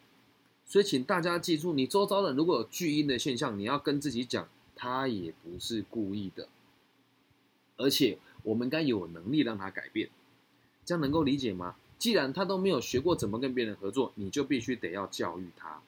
[0.65, 6.49] 所以，请大家记住，你周遭的如果有巨婴的现象，你要跟自己讲，他也不是故意的，
[7.77, 10.09] 而且我们该有能力让他改变。
[10.87, 11.77] 这样能够理解吗？
[12.05, 15.81] 既然他都没有学过怎么跟别人合作，你就必须得要教育他。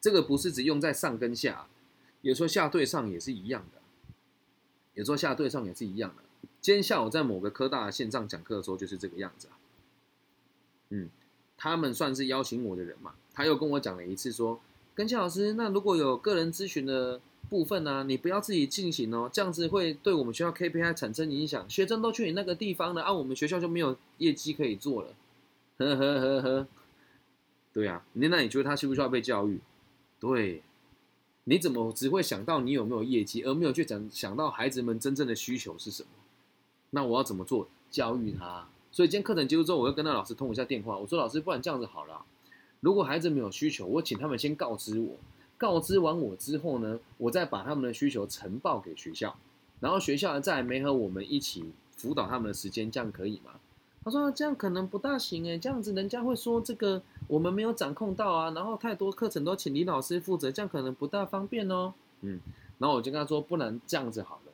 [0.00, 1.68] 这个不是只用在上跟下，
[2.22, 3.80] 有时候下对上也是一样的，
[4.94, 6.24] 有时候下对上也是一样的。
[6.60, 9.54] 今天下午在某个科大线上讲课的时候就是这个样子啊。
[10.88, 11.08] 嗯，
[11.56, 14.60] 他们算是邀请我的人嘛，他又跟我讲了一次说，
[14.96, 17.20] 跟夏老师，那如果有个人咨询的
[17.50, 25.08] 部分呢，你不要自己进行哦，这样子会对我们学校 KPI 产生影响，学生都去你那个地方了，啊，我们学校就没有业绩可以做了。
[25.78, 26.68] 呵呵呵呵，
[27.72, 29.60] 对啊，那那你觉得他需不需要被教育？
[30.20, 30.62] 对，
[31.44, 36.08] 你怎么只会想到你有没有业绩，而没有去想想到孩子们真正的需求是什么？
[36.90, 38.68] 那我要怎么做教育他？
[38.92, 40.98] 所以今天课程结束之后，我要跟那老师通一下电话。
[40.98, 42.24] 我说老师，不然这样子好了，
[42.80, 45.16] 如果孩子没有需求，我请他们先告知我，
[45.60, 49.36] 告知完我之后呢，我再把他们的需求呈报给学校，
[49.78, 53.60] 然后学校再没和我们一起辅导他们的时间，这样可以吗？
[54.02, 61.92] 他说这样可能不大行诶，这样子人家会说这个我们没有掌控到啊，然后太多课程都请李老师负责，这样可能不大方便哦。
[62.22, 62.40] 嗯，
[62.78, 64.52] 然后我就跟他说，不然这样子好了，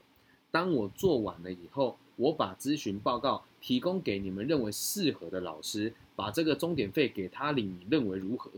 [0.51, 8.51] 当我做完了以后，我把咨询报告提供给你们认为适合的老师，把这个钟点费给他领，你认为如何？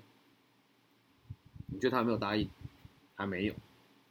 [1.68, 2.48] 你觉得他有没有答应？
[3.14, 3.54] 还没有，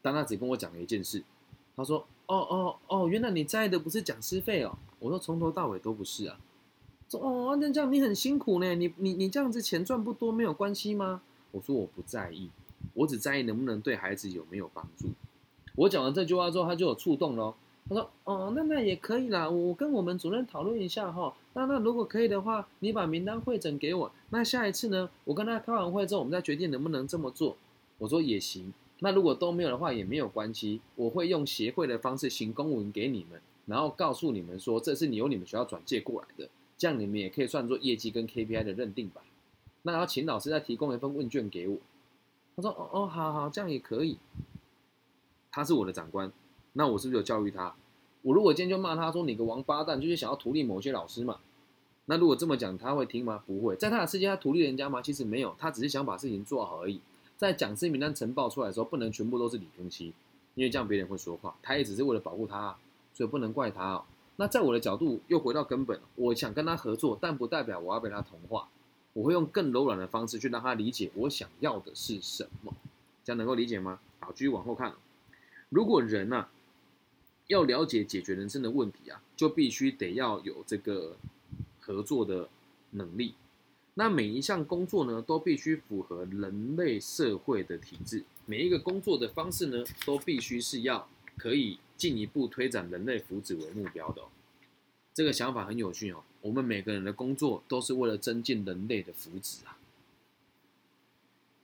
[0.01, 1.23] 但他只跟我讲了一件事，
[1.75, 4.77] 他说：哦哦哦，原来你在的不是讲师费哦。
[4.99, 6.37] 我说从头到尾都不是啊。
[7.09, 11.21] 说哦，那这样你很辛苦呢，你你你这样子钱赚不多没有关系吗？
[11.51, 12.49] 我说我不在意，
[12.93, 15.07] 我只在意能不能对孩子有没有帮助。
[15.75, 17.55] 我讲完这句话之后，他就有触动咯。
[17.87, 21.33] 他说哦，那那也可以啦，我跟我们主任讨论一下哈。
[21.57, 24.11] 那那如果可以的话，你把名单汇整给我。
[24.29, 27.57] 那下一次呢，我跟他开完会之后，我们再决定能不能这么做。
[27.97, 28.71] 我说也行。
[28.99, 36.47] 那如果都没有的话也没有关系，我会用协会的方式行公文给你们，然后告诉你们说这是你由你们学校转借过来的。
[36.77, 39.23] 这样你们也可以算作业绩跟 KPI 的认定吧。
[39.81, 41.77] 那要请老师再提供一份问卷给我。
[42.55, 44.19] 他说：“哦哦，好好，这样也可以。”
[45.49, 46.31] 他是我的长官，
[46.73, 47.75] 那我是不是有教育他？
[48.21, 51.39] 我如果今天就骂他说你个王八蛋，就是想要图利某些老师嘛？
[52.09, 53.43] 那如果这么讲，他会听吗？
[53.45, 53.75] 不会。
[53.75, 55.01] 在他的世界，他图利人家吗？
[55.01, 57.01] 其实没有，他只是想把事情做好而已。
[57.35, 60.13] 在讲师名单呈报出来的时候，不能全部都是李庚希，
[60.55, 61.53] 因为这样别人会说话。
[61.61, 62.77] 他也只是为了保护他，
[63.13, 64.05] 所以不能怪他哦。
[64.37, 68.69] 那在我的角度，又回到根本，我想跟他合作，但不代表我要被他同化。
[69.13, 72.73] 我会用更柔软的方式去让他理解我想要的是什么，
[73.25, 73.99] 这样能够理解吗？
[74.19, 74.93] 好，继续往后看。
[75.69, 76.47] 如果人呐
[77.47, 81.17] 要了解解决人生的问题啊，就必须得要有这个
[81.87, 82.47] 合作的
[82.91, 83.33] 能力。
[83.95, 88.23] 那每一项工作呢，都必须符合人类社会的体制。
[88.45, 91.79] 每一个工作的方式呢，都必须是要可以。
[91.97, 94.21] 进一步推展人类福祉为目标的，
[95.15, 96.23] 这个想法很有趣哦。
[96.41, 99.79] 我们每个人的工作都是为了增进人类的福祉啊。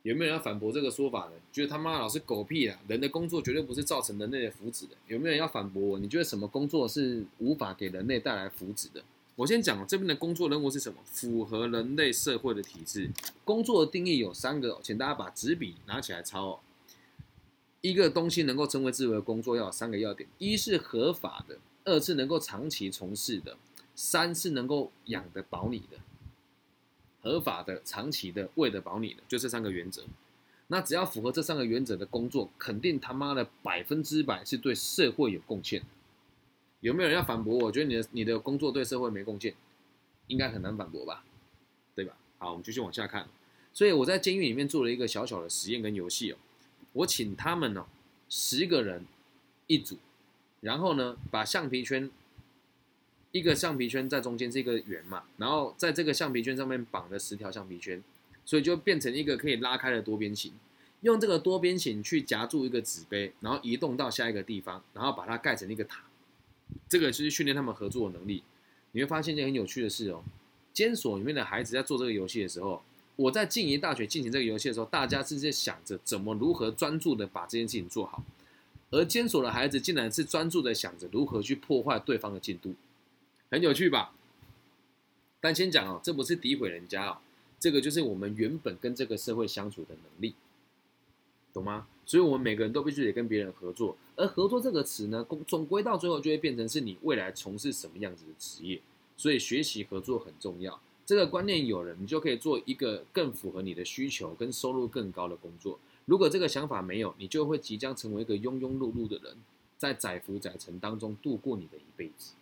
[0.01, 1.33] 有没有人要反驳这个说法的？
[1.51, 2.79] 觉得他妈老是狗屁啊！
[2.87, 4.95] 人的工作绝对不是造成人类的福祉的。
[5.07, 5.99] 有没有人要反驳我？
[5.99, 9.03] 你觉得什么工作是无法给人类带来福祉的？
[9.35, 10.99] 我先讲这边的工作任务是什么？
[11.05, 13.09] 符合人类社会的体制。
[13.43, 16.59] 工作的定义有三个，请大家把纸笔拿起来抄哦。
[17.81, 23.57] 一个东西能够称为自由的工作，要有三个要点：一是合法的，二是能够长期从事的，
[23.95, 25.97] 三是能够养得饱你的。
[27.21, 30.03] 合法的、长期的、喂得饱你的，就这三个原则。
[30.67, 35.81] 那只要符合这三个原则的工作，肯定他妈的百分之百是对社会有贡献。
[36.83, 37.57] 有没有人要反驳？
[37.59, 39.55] 我觉得你的你的工作对社会没贡献，
[40.27, 41.23] 应该很难反驳吧？
[41.95, 42.17] 对吧？
[42.37, 43.25] 好，我们继续往下看。
[43.71, 46.37] 所以我在监狱里面做了一个小小的实验跟游戏哦。
[46.91, 47.87] 我请他们呢，
[48.27, 49.05] 十个人
[49.67, 49.97] 一组，
[50.59, 52.11] 然后呢，把橡皮圈
[53.31, 58.03] 一个橡皮圈在中间是一个圆嘛，然后在这个橡皮圈上面绑了十条橡皮圈，
[58.43, 60.51] 所以就变成一个可以拉开的多边形。
[60.99, 66.03] 用这个多边形去夹住一个纸杯，然后移动到下一个地方，然后把它盖成一个塔。
[66.87, 68.43] 这个就是训练他们合作的能力。
[68.91, 70.23] 你会发现一件很有趣的事哦，
[70.71, 72.83] 监所里面的孩子在做这个游戏的时候，
[73.15, 78.23] 我在静宜大学进行这个游戏的时候，大家是在想着怎么如何专注的把这件事情做好，
[78.91, 82.75] 而监所的孩子竟然是专注的想着如何去破坏对方的进度，
[83.49, 84.13] 很有趣吧？
[85.41, 87.17] 但先讲哦，这不是诋毁人家哦，
[87.59, 90.35] 这个就是我们原本跟这个社会相处的能力。
[91.53, 91.87] 懂吗？
[92.05, 98.81] 所以，我们每个人都必须得跟别人合作，而合作这个词呢，总归到最后就会变成是你未来从事什么样子的职业。
[99.15, 100.79] 所以，学习合作很重要。
[101.05, 105.79] 这个观念有了，你就可以做一个更符合你的需求跟收入更高的工作。
[106.05, 109.37] 如果这个想法没有，你就会即将成为一个庸庸碌碌的人，
[109.77, 112.33] 在载浮载沉当中度过你的一辈子。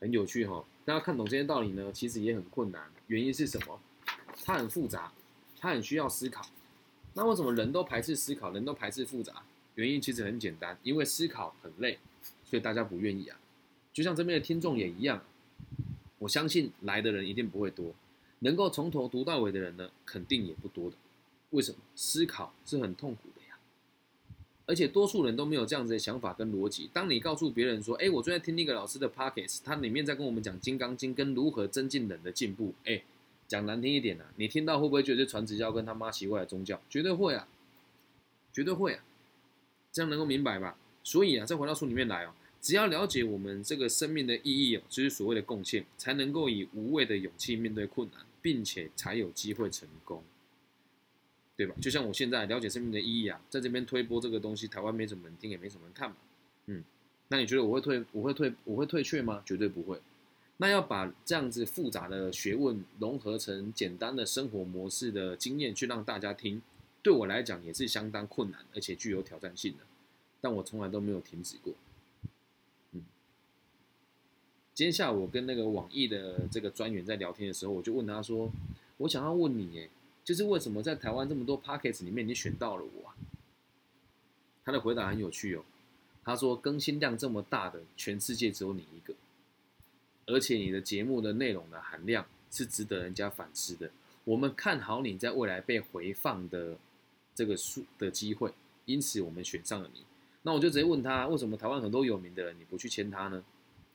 [0.00, 2.90] 很有趣哈，大家看懂这些道理呢，其实也很困难。
[3.08, 3.80] 原因是什么？
[4.44, 5.12] 它很复杂，
[5.58, 6.46] 它很需要思考。
[7.18, 9.42] 那为什么人都排斥思考，人都排斥复杂？
[9.74, 11.98] 原因其实很简单，因为思考很累，
[12.44, 13.36] 所以大家不愿意啊。
[13.92, 15.20] 就像这边的听众也一样，
[16.20, 17.92] 我相信来的人一定不会多，
[18.38, 20.96] 能够从头读到尾的人呢，肯定也不多的。
[21.50, 21.78] 为什么？
[21.96, 23.58] 思考是很痛苦的呀，
[24.66, 26.88] 而且多数人都没有这样子的想法跟逻辑。
[26.92, 33.02] 当你告诉别人说：“哎，我最近听那个老师的 p o c k e t 他里面在跟我们讲《金刚经》跟如何增进人的进步。”哎。
[33.48, 36.78] 讲难听一点呢，你听到会不会觉得传直教跟他妈奇怪的宗教？
[36.90, 37.48] 绝对会啊，
[38.52, 39.02] 绝对会啊，
[39.90, 40.76] 这样能够明白吧？
[41.02, 50.22] 所以啊，再回到书里面来哦，只要了解我们这个生命的意义哦，就是所谓的贡献，才能够以无畏的勇气面对困难，并且才有机会成功，
[51.56, 51.74] 对吧？
[51.80, 56.16] 就像我现在了解生命的意义啊，在这边推播这个东西，台湾没什么人听，也没什么人看嘛，
[56.66, 56.84] 嗯，
[57.28, 58.04] 那你觉得我会退？
[58.12, 58.52] 我会退？
[58.64, 59.42] 我会退却吗？
[59.46, 59.98] 绝对不会。
[60.60, 66.60] 那要把这样子复杂的学问融合成简单的生活模式的经验去让大家听，
[67.00, 69.78] 对我来讲也是相当困难，而且具有挑战性的。
[70.40, 71.72] 但我从来都没有停止过。
[72.90, 73.04] 嗯，
[74.74, 78.50] 今天下午我跟那个网易的这个专员在聊天的时候，我就问他说
[78.98, 79.88] ：“我想要问你，哎，
[80.24, 83.12] 就是为什么在台湾这么多 p o c k e t 里面，你选到了我？”
[84.64, 85.64] 他的回答很有趣哦，
[86.24, 89.14] 他说：“更新量这么大的，全世界只有你一个。”
[90.28, 93.90] 而且你的节目的内容的含量是值得人家反思的。
[94.24, 96.76] 我们看好你在未来被回放的
[97.34, 98.52] 这个数的机会，
[98.84, 100.04] 因此我们选上了你。
[100.42, 103.42] 那我就直接问他，为什么台湾很多有名的人你不去签他呢？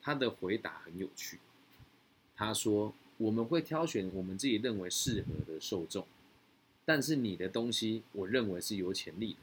[0.01, 1.39] 他的回答很有趣，
[2.35, 6.05] 他说我们会挑选我们自己认为适合的受众，
[6.83, 9.39] 但是你的东西我认为是有潜力的。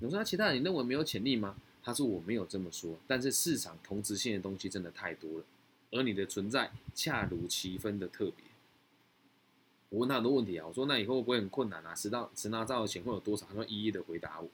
[0.00, 1.56] 我说那其他人你认为没有潜力吗？
[1.82, 5.44] 他说我没有这么说，但是市场同质性的东西真的太多了。
[5.92, 8.44] 而你的存在恰如其分的特别。
[9.90, 11.94] 我问他很多问题啊，我说那以后会不会很困难啊？
[11.94, 13.46] 十到十拿到的钱会有多少？
[13.46, 14.48] 他说一一的回答我。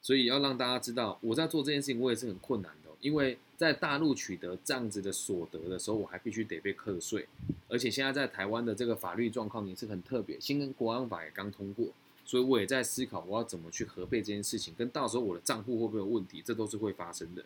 [0.00, 2.90] 所以要让大家知道，我在做这件事情，我也是很困难的。
[3.00, 7.26] 因为在大陆取得这样子的所得的时候，我还必须得被课税，
[7.68, 11.88] 而且现在在台湾的这个法律状况也是很特别，新跟国安法也刚通过，
[12.24, 17.44] 所以我也在思考我要怎么去核备这件事情，跟到时候我的账户会不会有问题，这都是会发生的。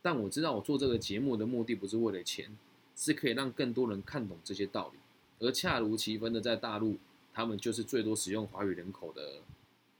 [0.00, 2.56] 但我知道，我做这个节目的目的不是为了钱，
[2.96, 4.98] 是可以让更多人看懂这些道理。
[5.40, 6.98] 而恰如其分的，在大陆，
[7.32, 9.40] 他们就是最多使用华语人口的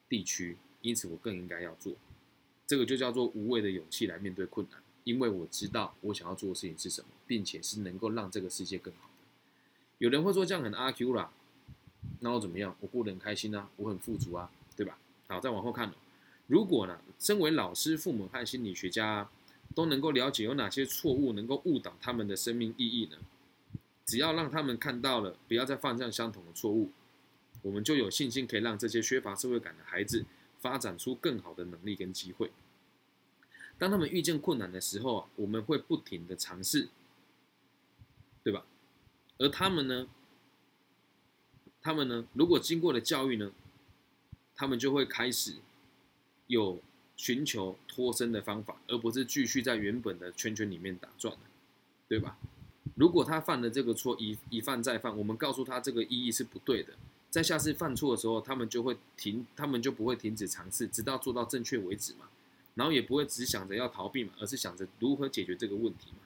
[0.08, 1.92] 地区，因此我更应该要做。
[2.66, 9.26] 这个就叫做无畏的勇气来面对困难，因为我知道我想要做的事情是什么，并且是能够让这个世界更好的。
[9.98, 11.32] 有人会说这样很阿 Q 啦，
[12.20, 12.76] 那我怎么样？
[12.80, 14.98] 我过得很开心啊，我很富足啊，对吧？
[15.26, 15.92] 好，再往后看
[16.46, 19.28] 如果呢，身为老师、父母和心理学家。
[19.74, 23.16] 都能够了解有哪些错误能够误导他们的生命意义呢？
[24.04, 26.90] 只要让他们看到了，不要再犯这样相同的错误，
[27.62, 30.24] 我们就有信心可以让这些缺乏社会感的孩子
[30.58, 32.50] 发展出更好的能力跟机会。
[33.76, 36.88] 当他们遇见困难的时候啊，我们会不停的尝试，
[38.42, 38.64] 对吧？
[39.38, 40.08] 而他们呢，
[41.80, 43.52] 他们呢，如果经过了教育呢，
[44.56, 45.56] 他们就会开始
[46.48, 46.82] 有。
[47.18, 51.36] 寻求脱身的方法，而不是继续在原本的圈圈里面打转
[52.08, 52.38] 对吧？
[52.94, 56.94] 如果他犯了这个错，一一犯再犯，我们告诉他这个意义是不对的，
[57.28, 62.28] 在下次犯错的时候，他们就会停，他们就不会停止尝试，直到做到正确为止嘛。
[62.74, 66.18] 然后也不会只想着要逃避嘛，而是想着如何解决这个问题嘛。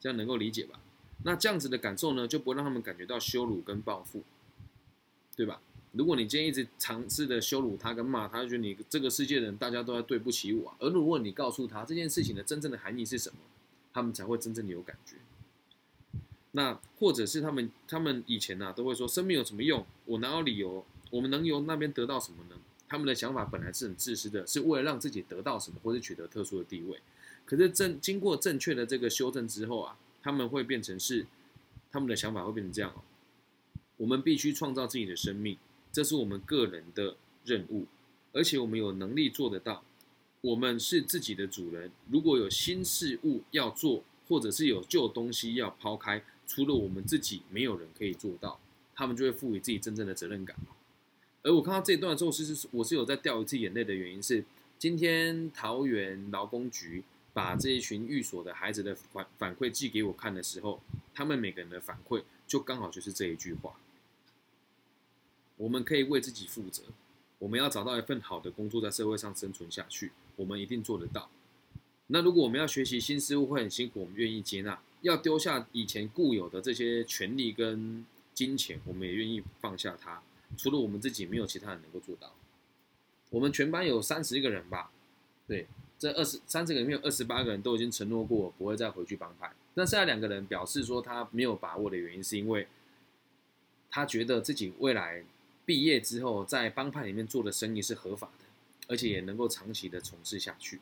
[0.00, 0.78] 这样能够理解吧？
[1.24, 4.22] 那这样子的感受呢，就不会让他们感觉到羞辱跟报复，
[5.34, 5.60] 对吧？
[5.98, 10.72] 如果你今天一直尝试的羞辱他跟骂他，就觉得你这个世界的人大家都在对不起我。
[10.78, 13.36] 而如果你告诉他这件事情的真正的含义是什么，
[13.92, 15.16] 他们才会真正的有感觉。
[16.52, 19.84] 那或者是他们他们以前呢、都会说生命有什么用？
[20.04, 20.86] 我哪有理由？
[21.10, 22.54] 我们能由那边得到什么呢？
[22.88, 27.00] 他们的想法本来是很自私的，是为了让自己得到什么，或是取得特殊的地位。
[27.44, 31.26] 可是正经过正确的这个修正之后啊，他们会变成是
[31.90, 33.02] 他们的想法会变成这样哦。
[33.96, 35.58] 我们必须创造自己的生命，
[35.92, 37.86] 这是我们个人的任务，
[38.32, 39.82] 而且我们有能力做得到。
[40.40, 48.60] 我们是自己的主人，如果有新事物要做，或者是有旧东西要抛开，除了我们自己，没有人可以做到。
[48.94, 50.56] 他们就会赋予自己真正的责任感。
[51.42, 54.44] 而我看到这一段的时候，是是我是有在掉一次眼泪的原因是，
[54.78, 60.80] 今天桃园劳工局把这一群寓所的孩子的反反馈寄给我看的时候，
[61.14, 63.74] 他们每个人的反馈就刚好就是这一句话：
[65.58, 66.82] 我们可以为自己负责，
[67.38, 71.28] 我们要找到一份好的工作，在社会上生存下去，我们一定做得到。
[72.06, 80.22] 那如果我们要学习新事物会很辛苦，我们愿意接纳，要丢下以前固有的这些权利跟金钱，我们也愿意放下它。
[80.56, 82.32] 除了我们自己，没有其他人能够做到。
[83.30, 84.90] 我们全班有三十一个人吧，
[85.46, 85.66] 对，
[85.98, 89.52] 这二十三十个里面有二十八个人都已经承诺过不会再回去帮派。
[89.74, 92.66] 那剩下两个人表示说他没有把握的原因，是因为
[93.90, 95.22] 他觉得自己未来
[95.68, 98.46] 毕业之后在帮派里面做的生意是合法的，
[98.86, 100.80] 而且也能够长期的从事下去。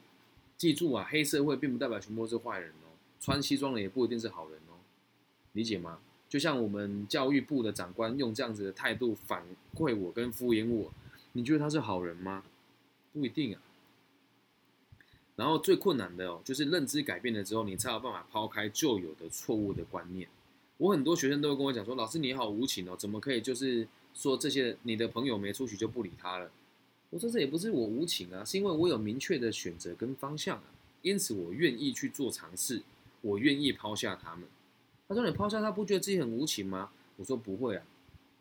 [0.57, 4.79] 记住啊，黑社会并不代表全部都是坏人哦，穿西装的也不一定是好人哦，
[5.55, 5.99] 理解吗？
[6.29, 10.93] 就像我们教育部的长官用这样子的态度反馈我跟敷衍我，
[11.33, 12.45] 你觉得他是好人吗？
[13.13, 13.61] 不一定啊。
[15.35, 20.29] 然后最困难的哦，就是认知改变了之后，你才有办法抛开旧有的错误的观念。
[20.77, 26.51] 我很多学生都会跟我讲说，老师你好无情哦，怎么可以就是说这些你的朋友没出息就不理他了？
[27.11, 30.65] 我说这也不是我无情啊，是因为我有明确的选择跟方向啊，
[31.03, 32.83] 因此我愿意去做尝试，
[33.21, 34.45] 我愿意抛下他们。
[35.07, 37.85] 他说：“你抛下他，不觉得自己很无情吗？”我说：“不会啊，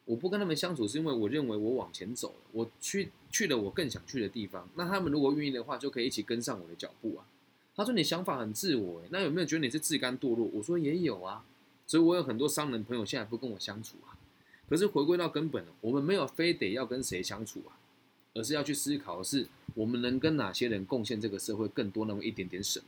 [0.06, 4.68] 我不跟他们相处，是因为我认为我往前走了，我去去了我更想去的地方。
[4.74, 7.28] 那他们如果愿意的话，就可以一起跟上我的脚步啊。”
[7.76, 11.46] 他说：“你想法很自我，那有没有觉得你是自甘堕落？”我说：“也有啊，
[11.86, 14.18] 所以我有很多商人朋友现在不跟我相处啊。
[14.68, 17.78] 可是回归到根本，我们没有非得要跟谁相处啊，
[18.34, 22.86] 而是要去思考的是我们能跟哪些人贡献这个社会更多那么一点点什么，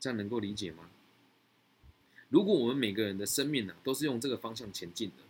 [0.00, 0.90] 这样能够理解吗？”
[2.30, 5.22] 如果我们每个人的生命呢、都是用这个方向前进的，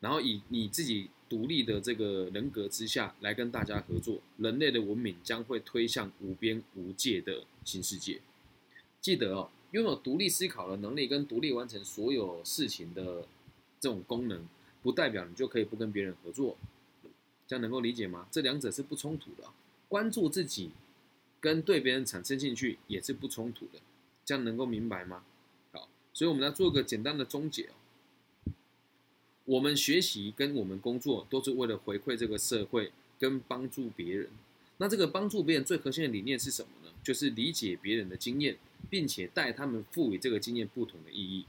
[0.00, 8.20] 然后以你自己独立的这个人格之下来跟大家合作，人类的文明将会推向无边无界的新世界。
[9.00, 13.26] 记得哦，拥有独立思考的能力跟独立完成所有事情的
[13.80, 14.46] 这种功能，
[14.88, 16.56] 不代表你就可以不跟别人合作。
[17.46, 18.26] 这样能够理解吗？
[18.30, 19.46] 这两者是不冲突的。
[19.86, 20.70] 关注自己
[21.42, 23.80] 跟对别人产生兴趣也是不冲突的。
[24.24, 25.24] 这样能够明白吗？
[25.72, 28.52] 好所以我们来做个简单的终结哦。
[29.44, 34.30] 我们学习跟我们工作都是为了回馈这个社会跟帮助别人。
[34.78, 36.94] 那这个帮助别人最核心的理念是什么呢？
[37.02, 38.56] 就是理解别人的经验，
[38.88, 41.44] 并且带他们赋予这个经验不同的意义。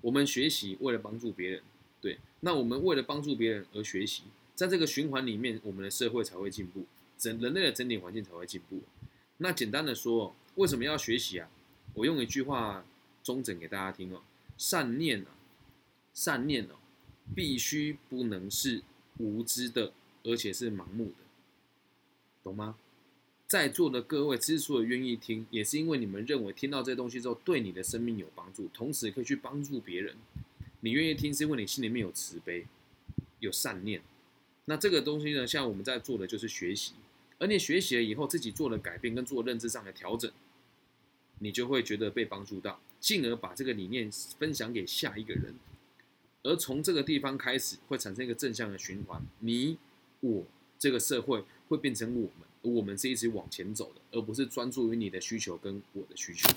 [0.00, 1.62] 我们学习为了帮助别人，
[2.00, 2.18] 对。
[2.40, 4.22] 那我们为了帮助别人而学习，
[4.54, 6.84] 在这个循环里面，我们的社会才会进步，
[7.18, 8.80] 整人类的整体环境才会进步。
[9.38, 11.48] 那简单的说，为什么要学习啊？
[11.94, 12.84] 我用一句话。
[13.20, 14.22] 中整给大家听哦，
[14.56, 15.26] 善念啊，
[16.14, 16.76] 善念哦，
[17.34, 18.82] 必须不能是
[19.18, 19.92] 无知的，
[20.24, 21.16] 而且是盲目的，
[22.42, 22.78] 懂吗？
[23.46, 30.16] 在座的各位之所以愿意听，也是因为你们认为听到这东西之后对你的生命有帮助，同时可以去帮助别人。
[30.80, 32.66] 你愿意听，是因为你心里面有慈悲，
[33.40, 34.00] 有善念。
[34.66, 36.92] 那这个东西呢，像我们在做的就是学习，
[37.38, 40.30] 而你学习了以后，自己做了改变跟做认知上的调整，
[41.38, 42.80] 你就会觉得被帮助到。
[43.00, 45.54] 进而把这个理念分享给下一个人，
[46.42, 49.24] 而从这个地方开始会产生一个正向的循环。
[49.38, 49.78] 你、
[50.20, 50.44] 我
[50.78, 56.48] 这个社会会变成我们，我们是一直往前走的，而不是专注于你的需求跟我的需求。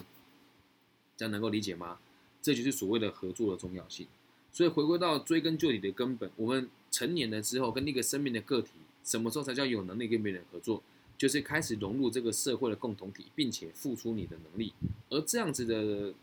[1.16, 2.00] 这样能够理解吗？
[2.42, 4.08] 这就是所谓的合作的重要性。
[4.52, 8.72] 所以回归到追根究底的根本，我们成年了之后，跟那个生命的个体，
[9.04, 10.82] 什么时候才叫有能力跟别人合作？
[11.18, 14.74] 就是开始融入这个社会的共同体，并且付出你的能力。
[15.10, 16.14] 而这样子的。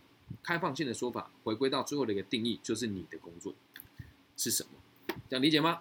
[0.42, 3.54] 开放性的说法，回归到最后的一个定义，就是你的工作
[4.36, 5.14] 是什么？
[5.26, 5.80] 这样理解吗？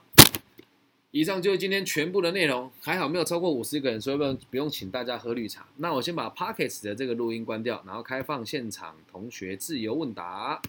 [1.18, 5.66] 以上就是今天全部的内容，还好没有超过五十个人，所以不用不用请大家喝绿茶。
[5.78, 10.62] 那我先把 Pockets 的这个录音关掉，然后开放现场同学自由问答。